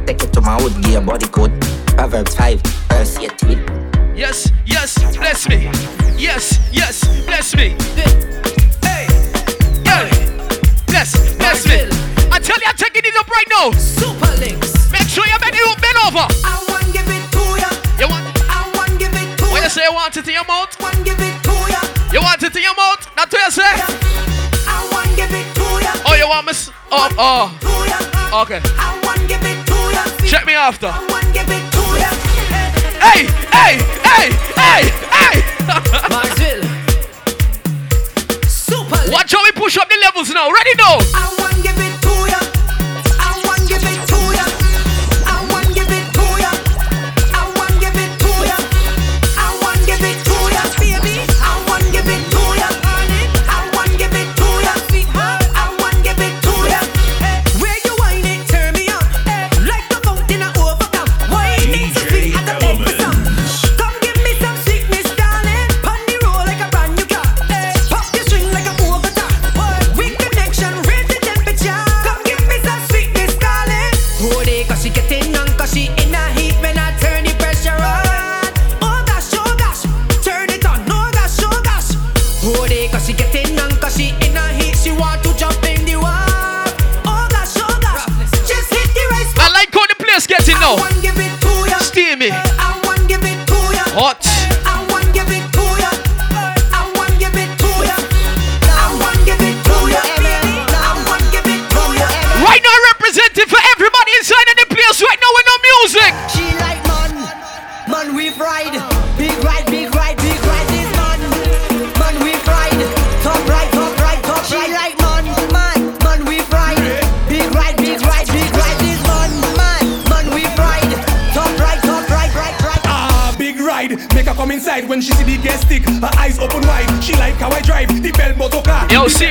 [0.07, 1.53] Take you to my wood, give your body code.
[1.89, 4.17] Proverbs 5, verse 18.
[4.17, 5.71] Yes, yes, bless me.
[6.17, 7.77] Yes, yes, bless me.
[8.81, 9.05] Hey,
[9.85, 10.09] yeah.
[10.89, 11.85] Yes, yes, me.
[12.33, 13.71] I tell you, I'm taking it up right now.
[13.73, 14.91] Super links.
[14.91, 16.27] Make sure you bend it up, bend over.
[16.49, 17.69] I want give it to ya.
[18.01, 18.25] You want?
[18.49, 19.85] I want give it to What you say?
[19.85, 20.75] You want it in your mouth?
[20.81, 21.81] I want give it to ya.
[22.11, 23.05] You want it in your mouth?
[23.17, 24.09] That's what you say.
[24.67, 25.67] I want give it to ya.
[25.68, 25.68] You
[26.29, 26.51] want me?
[26.51, 28.43] s- Oh, oh.
[28.43, 28.61] Okay.
[28.79, 30.05] I want give it to ya.
[30.29, 30.87] Check me after.
[30.89, 32.11] I want give it to ya.
[33.01, 35.45] Hey, hey, hey, hey, hey.
[39.11, 40.51] Watch how we push up the levels now.
[40.51, 40.99] Ready now?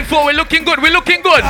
[0.09, 0.81] Yo, C4, we're looking good.
[0.81, 1.43] We're looking good.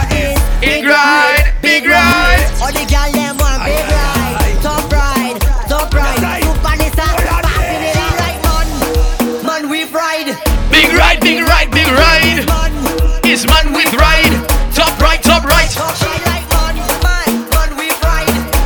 [0.61, 2.49] Big ride, big ride.
[2.61, 7.05] All the girl them want big ride, top ride, top ride, super Nissa,
[7.41, 10.35] passing it out like man, man we ride.
[10.71, 12.45] Big ride, big ride, big ride.
[13.25, 14.33] Is man with ride.
[14.73, 15.69] Top right, top right.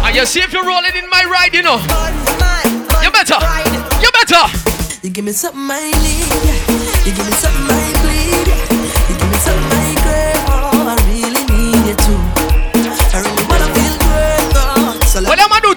[0.05, 1.79] And you see if you're rolling in my ride, you know.
[3.01, 3.39] You better.
[4.01, 4.43] You better.
[5.03, 7.05] You give me something I need.
[7.05, 8.47] You give me something I bleed.
[9.09, 9.80] You give me something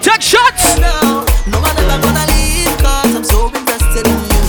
[0.05, 0.77] Take shots.
[0.77, 2.69] No, no one ever gonna leave.
[2.77, 4.41] Cause I'm so invested in you.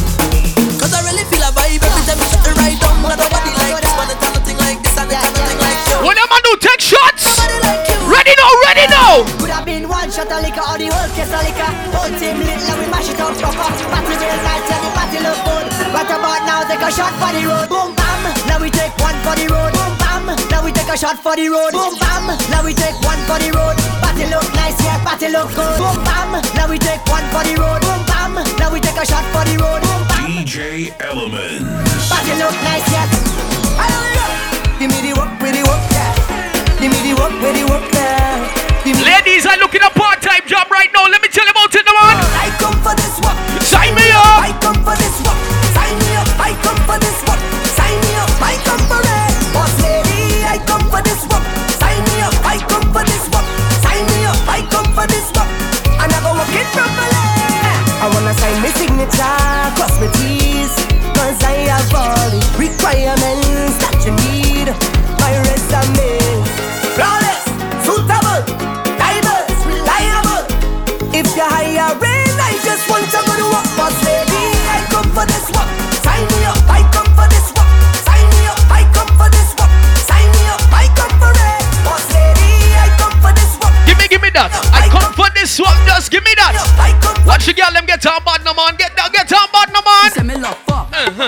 [0.77, 3.01] Cause I really feel a vibe every time you the right down.
[3.01, 4.11] Got nobody like this one.
[4.13, 5.97] It's nothing like this and it's nothing like you.
[6.05, 6.53] What am I do?
[6.61, 7.25] Take shots.
[8.05, 9.25] Ready now, ready now.
[9.41, 11.71] Could have been one shot of liquor or the whole case of liquor.
[11.97, 13.81] Whole team lit like we mash it up, fuck up.
[13.81, 15.67] Party real nice, yeah, the party look good.
[15.97, 16.69] What about now?
[16.69, 17.67] Take a shot for the road.
[17.73, 18.21] Boom bam.
[18.45, 19.73] Now we take one for the road.
[19.73, 20.06] Boom bam.
[20.87, 21.73] Now we take a shot for the road.
[21.75, 22.31] Boom bam.
[22.47, 23.75] Now we take one for the road.
[23.99, 25.79] Party look nice, yeah, party look good.
[25.83, 26.39] Boom bam.
[26.55, 27.83] Now we take one for the road.
[27.83, 28.39] Boom bam.
[28.55, 29.83] Now we take a shot for the road.
[29.83, 30.31] Boom bam.
[30.31, 31.67] DJ Element.
[32.07, 33.03] Party look nice, yeah.
[34.79, 36.79] Give me the work, with the work, yeah.
[36.79, 38.47] Give me the work, with the work, yeah.
[38.87, 41.11] Give me Ladies are looking a part-time job right now.
[41.11, 42.15] Let me tell you about it, the man.
[42.39, 43.35] I come for this work.
[43.67, 44.39] Sign me up.
[44.39, 45.41] I come for this work.
[45.75, 46.31] Sign me up.
[46.39, 47.26] I come for this
[59.15, 60.75] my cross my T's.
[61.15, 64.69] Cause I have all the requirements that you need.
[65.23, 66.19] My resume.
[66.97, 67.45] Flawless,
[67.85, 68.41] suitable,
[68.99, 70.43] diverse, reliable.
[71.13, 73.69] If you're hiring, I just want to go to work.
[73.77, 75.69] Boss lady, I come for this work.
[76.05, 77.69] Sign me up, I come for this work.
[78.05, 79.73] Sign me up, I come for this work.
[80.09, 81.63] Sign me up, I come for it.
[81.85, 83.75] Boss lady, I come for this work.
[83.89, 84.53] Give me, give me that.
[84.73, 85.77] I come for this one.
[85.89, 86.53] Just give me that.
[87.27, 88.77] Watch the girl them get on bad no man.
[88.77, 88.86] Get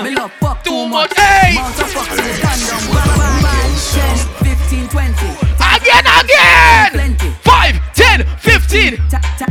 [0.02, 1.12] me love fuck Too much.
[1.16, 1.54] Hey.
[1.54, 2.82] Mount a fuck to the condom.
[2.94, 5.48] One, one, one, 10, 15, 20.
[5.58, 7.34] Again, again.
[7.42, 8.98] Five, ten, fifteen.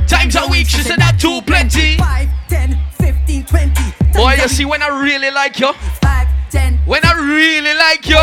[0.08, 0.68] Times a week.
[0.68, 1.98] She said that too plenty.
[1.98, 3.82] 5, 10, 15, 20.
[4.14, 5.74] Boy, you see when I really like you.
[5.74, 6.78] 5, 10.
[6.86, 8.20] When I really like you,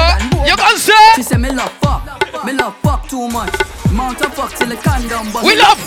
[0.48, 0.92] you gonna say.
[1.16, 3.54] She say me love fuck, me love fuck too much.
[3.92, 5.46] Mount a fuck till the condom bust.
[5.46, 5.78] We love,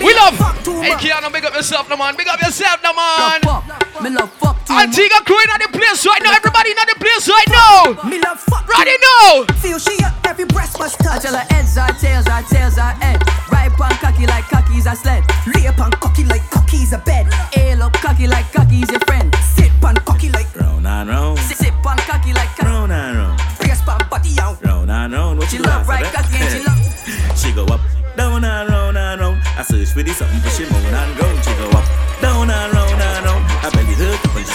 [0.00, 0.36] we love.
[0.82, 0.92] Hey.
[0.98, 2.16] Keanu, big up yourself, no man.
[2.16, 3.40] Big up yourself, no man.
[3.44, 4.86] Love fuck, me love fuck too much.
[4.88, 6.32] Antigua crew in the place right now.
[6.36, 8.08] Everybody in the place right now.
[8.08, 8.66] Me love fuck.
[8.68, 9.44] Ready now.
[9.62, 11.24] Feel she up every breast must touch.
[11.24, 13.22] I tell her heads are tails are tails are head.
[13.50, 15.24] Right pan cocky like cocky's a sled.
[15.54, 17.26] Lay pan cocky like cocky's a bed.
[17.56, 19.34] Ale up cocky like cocky's your friend.
[19.56, 22.66] Sit pan cocky like Round and round, sit, sit pan cocky like cocky.
[22.68, 24.62] round and round, Brace pan body out.
[24.64, 25.38] round and round.
[25.38, 26.12] what She love right right?
[26.14, 27.38] cocky and she love.
[27.38, 27.80] She go up,
[28.16, 29.42] down and round and round.
[29.58, 31.36] I search for the something, but she moan and groan.
[31.42, 31.75] She go up,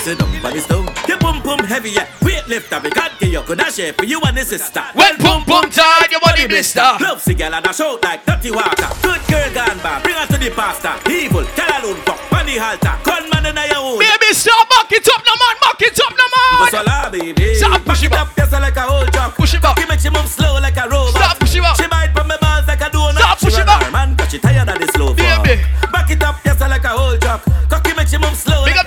[0.02, 0.90] sit down by the stone.
[1.08, 2.08] Your pum pum heavy, yeah.
[2.22, 4.82] Weight lifter, because you could dash it for you and the sister.
[4.94, 6.82] When pum pum tight, your body blister.
[7.00, 8.90] Love see girl and dash out like dirty water.
[9.02, 10.94] Good girl gone bad, bring her to the pastor.
[11.10, 12.96] Evil, tell alone fuck, on the halter.
[13.06, 14.00] Gunman in your own.
[14.02, 16.42] Baby, stop, back it up, no man, back it up, no man.
[16.82, 17.56] I, baby.
[17.56, 19.36] Stop, push it up, yes, like a whole truck.
[19.36, 19.78] Push it back.
[19.80, 21.14] She make she move slow like a robot.
[21.14, 21.78] Stop, push it back.
[21.78, 23.22] She bite from my balls like a donut.
[23.22, 23.92] Stop, push it back.
[23.92, 25.14] Man, cause she tired of the slow.
[25.14, 25.62] Baby.
[25.94, 27.46] Back it up, yes, like a whole truck.
[27.70, 28.66] Cocky make she move slow.
[28.66, 28.81] Big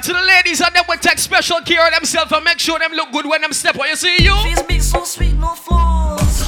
[1.14, 3.88] take special care of themselves and make sure them look good when them step on.
[3.88, 4.34] You see you?
[4.80, 6.42] So sweet, no flaws.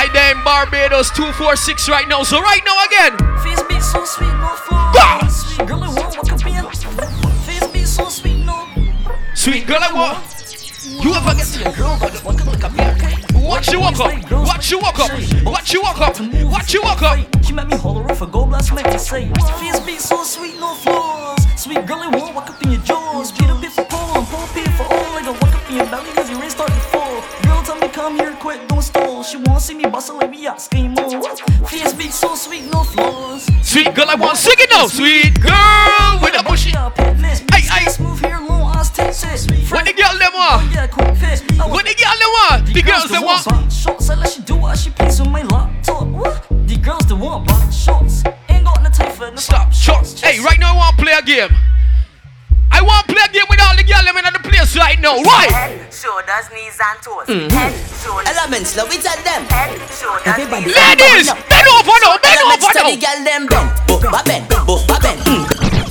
[0.00, 2.22] I in Barbados 246 right now.
[2.22, 3.16] So right now again.
[3.42, 5.54] Face so sweet, no flaws.
[5.54, 6.52] Sweet girl, I want what could be.
[7.72, 8.66] Face so sweet, no.
[9.34, 10.37] Sweet girl, I want.
[11.00, 12.96] You ever get see a girl, but what could look up here?
[13.34, 14.30] Watch you walk up.
[14.32, 15.10] Watch you walk up.
[15.44, 16.20] Watch you walk up.
[16.50, 17.44] Watch you walk up.
[17.44, 19.30] She make me holler off a gold blast, make me say,
[19.60, 21.38] Face big, so sweet, no flaws.
[21.56, 23.30] Sweet girl, I want walk up in your jaws.
[23.32, 25.14] Beat a bit for pole, and pay for all.
[25.14, 27.22] Like a walk up in your belly, cause your race start to fall.
[27.42, 29.22] Girl, tell me come here quick, don't stall.
[29.22, 31.22] She wanna see me bustle like me out, scream more.
[31.68, 33.46] Face big, so sweet, no flaws.
[33.62, 34.88] Sweet girl, I want sing it now.
[34.88, 36.70] Sweet girl with a bushy.
[37.52, 38.07] Hey, hey.
[39.08, 40.68] What the girl them want?
[40.70, 41.40] Yeah, quick fit.
[41.56, 42.66] What the girl them want?
[42.74, 43.42] The girls them want.
[43.48, 44.10] box shots.
[44.10, 46.06] I let she do what she please with my laptop.
[46.08, 46.44] What?
[46.68, 48.22] The girls that want box shots.
[48.50, 49.72] Ain't got no time for no Stop.
[49.72, 50.20] Shots.
[50.20, 51.48] Hey, right now I want to play a game.
[52.70, 55.00] I want to play a game with all the girls them in the place right
[55.00, 55.16] now.
[55.24, 55.48] Why?
[55.56, 57.24] Head, Shoulders, knees, and toes.
[57.32, 57.48] Mhm.
[57.48, 57.72] Head,
[58.04, 58.28] shoulders.
[58.28, 59.48] Elements, love it at them.
[59.48, 62.90] Head, shoulders, Everybody, Ladies, bend over now, bend Elements over to now.
[62.92, 63.68] the girl them bend.
[63.88, 65.87] Book ba bend, book ba bend.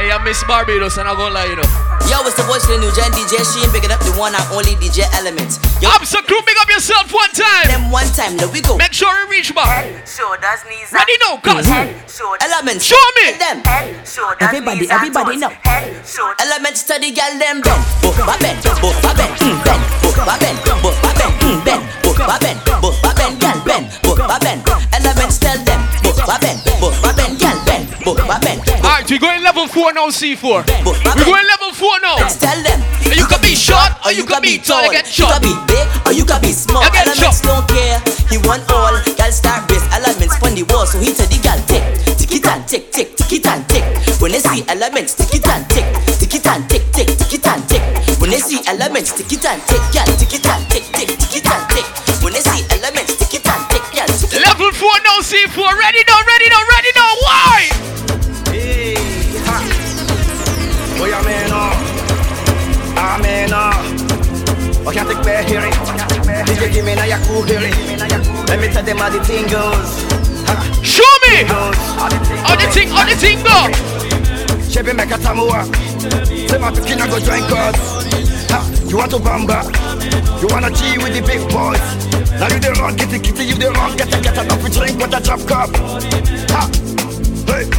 [0.00, 1.68] Hey, I miss Barbados and I'm gonna lie, you know.
[2.08, 4.40] Yo, it's the voice of the new gen DJ Sheen, picking up the one and
[4.48, 5.60] only DJ Elements.
[5.76, 7.68] Yo, I'm so crew, big up yourself one time.
[7.68, 8.80] Them one time, let we go.
[8.80, 9.84] Make sure you reach back.
[10.08, 11.68] Shoulders, knees, Ready now, cuz.
[11.68, 12.80] Elements.
[12.88, 13.36] Show me.
[13.36, 13.60] Them.
[14.08, 15.52] Shoulders, Everybody, knees, everybody toes.
[15.52, 16.32] now.
[16.48, 17.84] Elements to the girl them bend.
[18.00, 19.84] Book ba bend, book ba bend, mm, bend.
[20.00, 21.84] Book ba bend, book ba bend, mm, bend.
[22.00, 23.84] Book ba bend, book ba bend, girl bend.
[24.00, 24.64] Book ba bend.
[24.96, 25.84] Elements tell them.
[26.00, 26.96] Book ba bend, book
[29.10, 30.62] we going level 4 now, C4.
[30.86, 32.22] We're going level 4 now.
[32.30, 32.78] Tell them.
[33.10, 34.86] You can be short or you can be tall.
[34.86, 35.42] You get You shot.
[35.42, 36.86] can be big or you can be small.
[36.94, 37.98] Elements don't care.
[38.30, 38.94] He want all.
[39.18, 40.86] Girl start brace elements on the wall.
[40.86, 41.82] So he tell the girl tick,
[42.22, 43.82] tick it and tick, tick, tick it and tick.
[44.22, 45.86] When they see elements, tick it and tick,
[46.22, 47.82] tick it and tick, tick, tick it and tick.
[48.22, 51.34] When they see elements, tick it and tick, girl, tick it and tick, tick, tick
[51.42, 51.86] it and tick.
[52.22, 54.38] When they see elements, tick it and tick, it.
[54.38, 55.58] Level 4 now, C4.
[55.58, 56.79] Ready now, ready now, ready
[64.90, 65.70] Oh, can't take back hearing.
[66.50, 67.70] DJ, give me now your cool hearing.
[68.50, 70.02] Let me tell them how the thing goes.
[70.82, 71.46] Show me.
[71.46, 73.70] How the thing, how the thing go?
[74.66, 75.62] Chevy make a tamua.
[76.26, 78.90] Say my picking I go join cause.
[78.90, 79.62] You want to bamba?
[80.42, 81.78] You wanna G with the big boys?
[82.42, 84.98] Now you the wrong, kitty kitty, you the wrong, get a get enough to drink
[84.98, 85.70] with a drop cup.
[86.50, 86.66] Ha.
[87.46, 87.70] Hey.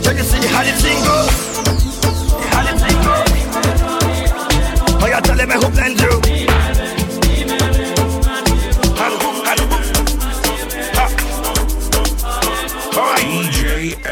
[0.00, 1.28] So you see how the thing goes?
[2.48, 3.38] How the thing goes?
[5.00, 6.37] Oh, you tell me who blend you?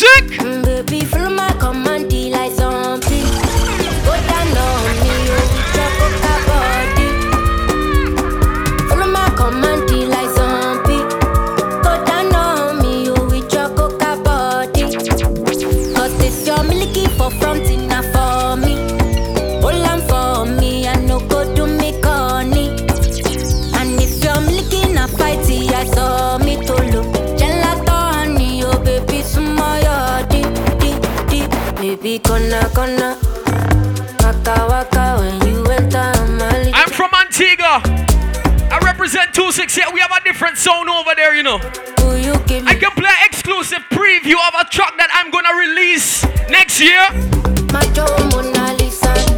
[0.00, 0.27] music?
[39.08, 39.94] Represent 268.
[39.94, 41.56] We have a different sound over there, you know.
[42.12, 42.34] You
[42.66, 47.00] I can play exclusive preview of a track that I'm gonna release next year.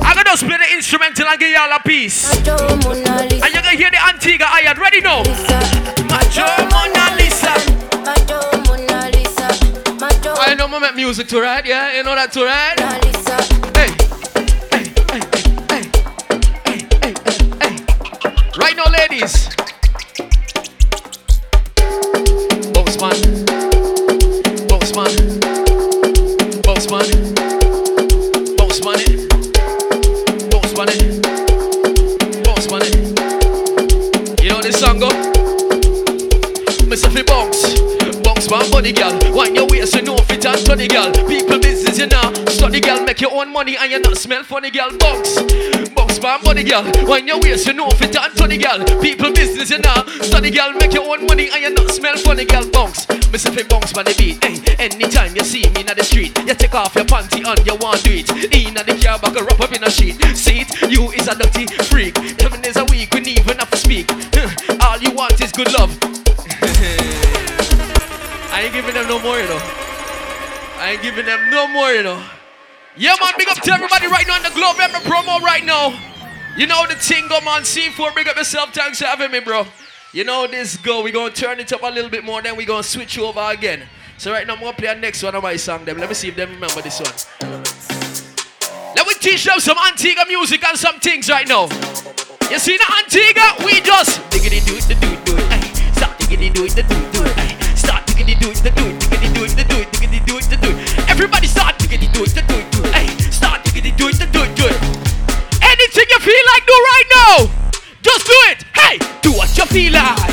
[0.03, 2.27] I'm gonna just play the instrumental and give y'all a piece.
[2.35, 4.79] And you're gonna hear the Antigua Ayat.
[4.79, 5.23] Ready now?
[10.43, 11.65] I know I make music too, right?
[11.65, 12.75] Yeah, you know that too, right?
[13.77, 13.91] Hey.
[18.59, 19.60] Hey,
[38.81, 39.19] body, girl.
[39.35, 41.13] Wind your waist, you know fit and funny, girl.
[41.29, 42.50] People business, you know.
[42.71, 44.97] Study, girl, make your own money and you not smell funny, girl.
[44.97, 45.43] Bounce,
[45.91, 46.85] bounce my body, girl.
[47.03, 48.79] Wind your waist, you know fit and funny, girl.
[49.03, 50.07] People business, you know.
[50.23, 52.65] Study, girl, make your own money and you not smell funny, girl.
[52.71, 53.53] Bounce, Mr.
[53.53, 54.39] Fi bounce man the beat.
[54.45, 57.75] Hey, anytime you see me in the street, you take off your panty and you
[57.83, 58.31] want do it.
[58.55, 60.23] In the car, back a wrap up in a sheet.
[60.39, 62.15] See it, you is a dirty freak.
[62.39, 64.07] Seven days a week, we need even have to speak.
[64.87, 65.91] All you want is good love.
[68.55, 69.59] I ain't giving them no more, you know.
[70.79, 72.23] I ain't giving them no more, you know.
[73.01, 75.99] Yeah, man, big up to everybody right now in the Globe Member promo right now.
[76.55, 77.63] You know the thing go, man.
[77.63, 78.75] C4, big up yourself.
[78.75, 79.67] Thanks for having me, bro.
[80.13, 81.03] You know this go.
[81.03, 83.19] we going to turn it up a little bit more, then we going to switch
[83.19, 83.85] over again.
[84.19, 85.87] So right now, I'm going to play the next one of my song.
[85.87, 85.97] Them.
[85.97, 87.15] Let me see if they remember this one.
[88.95, 91.69] Let me teach them some Antigua music and some things right now.
[92.51, 93.65] You see the Antigua?
[93.65, 95.97] We just diggity do it, the do it, do it.
[95.97, 97.79] Stop diggity do it, the do it, do it.
[97.79, 99.30] Start diggity do it, the do it, diggity
[106.71, 107.37] do right now,
[108.01, 108.63] just do it.
[108.79, 110.31] Hey, do what you feel like.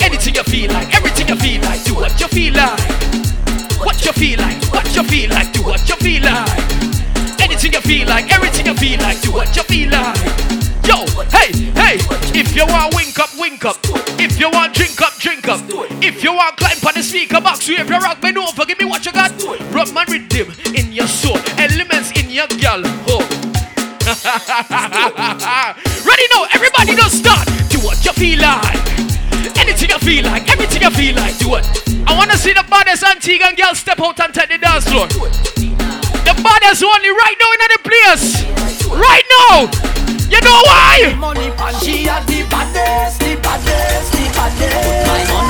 [0.00, 2.80] Anything you feel like, everything you feel like, do what you feel like.
[3.84, 6.64] What you feel like, what you feel like, do what you feel like.
[7.44, 10.16] Anything you feel like, everything you feel like, do what you feel like.
[10.88, 11.96] Yo, hey, hey,
[12.32, 13.76] if you want wink up, wink up.
[14.16, 15.60] If you want drink up, drink up.
[16.00, 18.86] If you want climb on the speaker box, wave your rock, bend over, give me
[18.86, 19.30] what you got.
[19.72, 22.80] Rub my rhythm in your soul, elements in your gal.
[23.12, 23.29] Oh.
[26.04, 27.48] Ready now, everybody don't start.
[27.70, 28.76] Do what you feel like.
[29.56, 31.64] Anything you feel like, everything you feel like, do it.
[32.06, 35.08] I wanna see the baddest Antiguan girl step out and take the dance floor.
[35.08, 38.44] The baddest only right now in the place.
[38.92, 39.70] Right now.
[40.28, 41.14] You know why?
[41.16, 45.49] Money pan she a the baddest, the baddest, the baddest.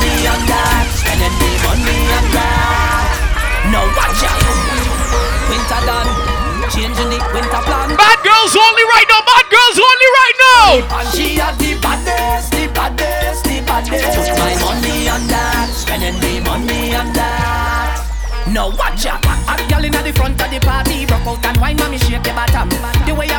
[7.09, 7.96] The winter plan.
[7.96, 9.22] Bad girls only right now.
[9.24, 10.66] Bad girls only right now.
[11.01, 14.36] And she a the baddest, the baddest, the baddest.
[14.36, 18.05] My money on that, spending the money on that.
[18.51, 19.24] Now watch out.
[19.24, 22.34] A girl inna the front of the party, rock out and wine, mommy shake your
[22.34, 22.68] bottom.
[23.07, 23.29] The way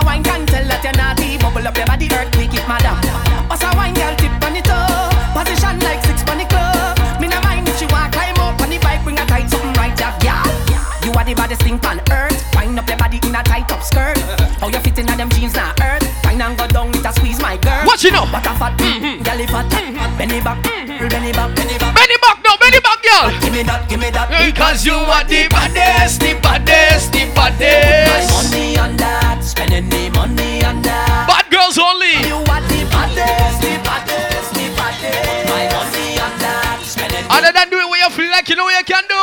[19.46, 19.70] mm-hmm.
[19.70, 20.44] fat, mm-hmm.
[20.44, 21.34] Back, mm-hmm.
[21.34, 21.96] Back, Benny back.
[21.96, 23.32] Benny back now, Benny back, girl.
[23.42, 24.30] Give me that, give me that.
[24.30, 28.30] Because you are the baddest, the baddest, the baddest.
[28.30, 31.26] money on that, spending the money on that.
[31.26, 32.22] Bad girls only.
[32.28, 35.50] You are the baddest, the baddest, the baddest.
[35.50, 37.26] My money on that, spending.
[37.30, 39.22] Other than do it where you feel like you know what you can do.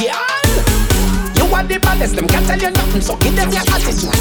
[0.00, 0.22] Girl,
[1.36, 2.16] you are the baddest.
[2.16, 4.12] Them can't tell you nothing, so give them your attitude.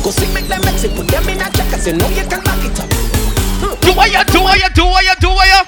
[0.00, 2.40] Go see, make them it, put them in a check, 'cause you know you can
[2.44, 3.13] back it up.
[3.84, 5.60] Do what you do, what you do, what you do, what you.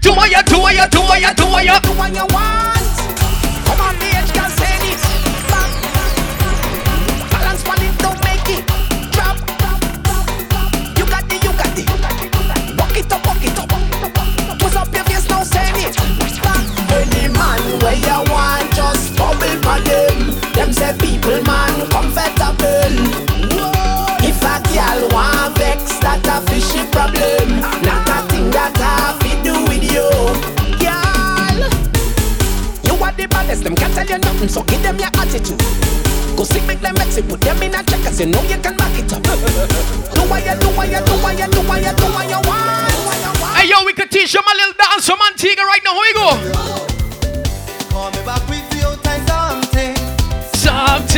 [0.00, 1.00] Do do, do, do.
[1.34, 1.90] Do
[2.32, 2.78] want.
[3.66, 5.02] Come on, bitch, can say it.
[5.50, 5.70] Back.
[7.32, 8.48] Balance on it, don't make.
[10.96, 11.86] You got it.
[12.06, 12.58] Back.
[17.32, 20.16] Man where you want, just bubble for them.
[20.54, 23.27] Them say people man comfortable.
[27.12, 27.60] Problem.
[27.82, 30.08] Not a thing that I fi do with you,
[30.82, 31.58] girl.
[32.84, 35.60] You are the baddest, them can't tell you nothing, so give them your attitude.
[36.36, 38.58] Go sick, make them vex it, put them in a check, 'cause you know you
[38.58, 39.22] can back it up.
[40.14, 42.40] do what you do, what you do, what you do, what you do, what you
[42.48, 42.92] want.
[43.56, 45.94] Hey yo, we could teach them a little dance from Antigua right now.
[45.94, 46.28] Here we go.
[47.90, 49.96] Call me back with you, time something.
[50.54, 51.17] Something.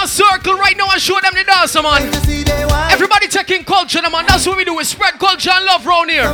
[0.00, 2.90] I want y'all form a circle right now and show them the dance, man.
[2.90, 4.24] Everybody taking culture, man.
[4.26, 4.74] That's what we do.
[4.74, 6.32] We spread culture and love around here.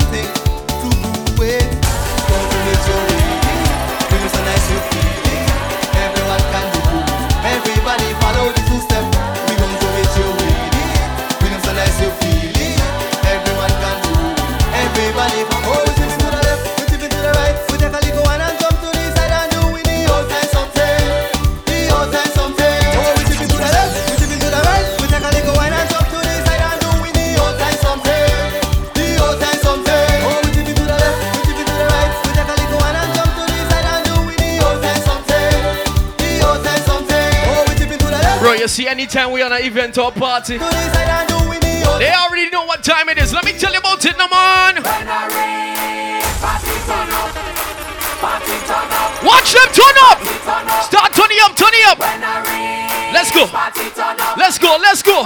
[38.77, 43.33] See, anytime we on an event or party, they already know what time it is.
[43.33, 44.85] Let me tell you about it, no man.
[49.25, 50.21] Watch them turn up.
[50.85, 51.99] Start turning up, turning up.
[53.17, 53.49] Let's go.
[54.37, 55.23] Let's go, let's go.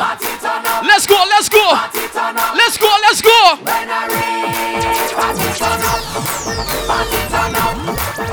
[0.87, 1.75] Let's go, let's go.
[2.55, 3.59] Let's go, let's go.
[7.81, 8.30] We pushing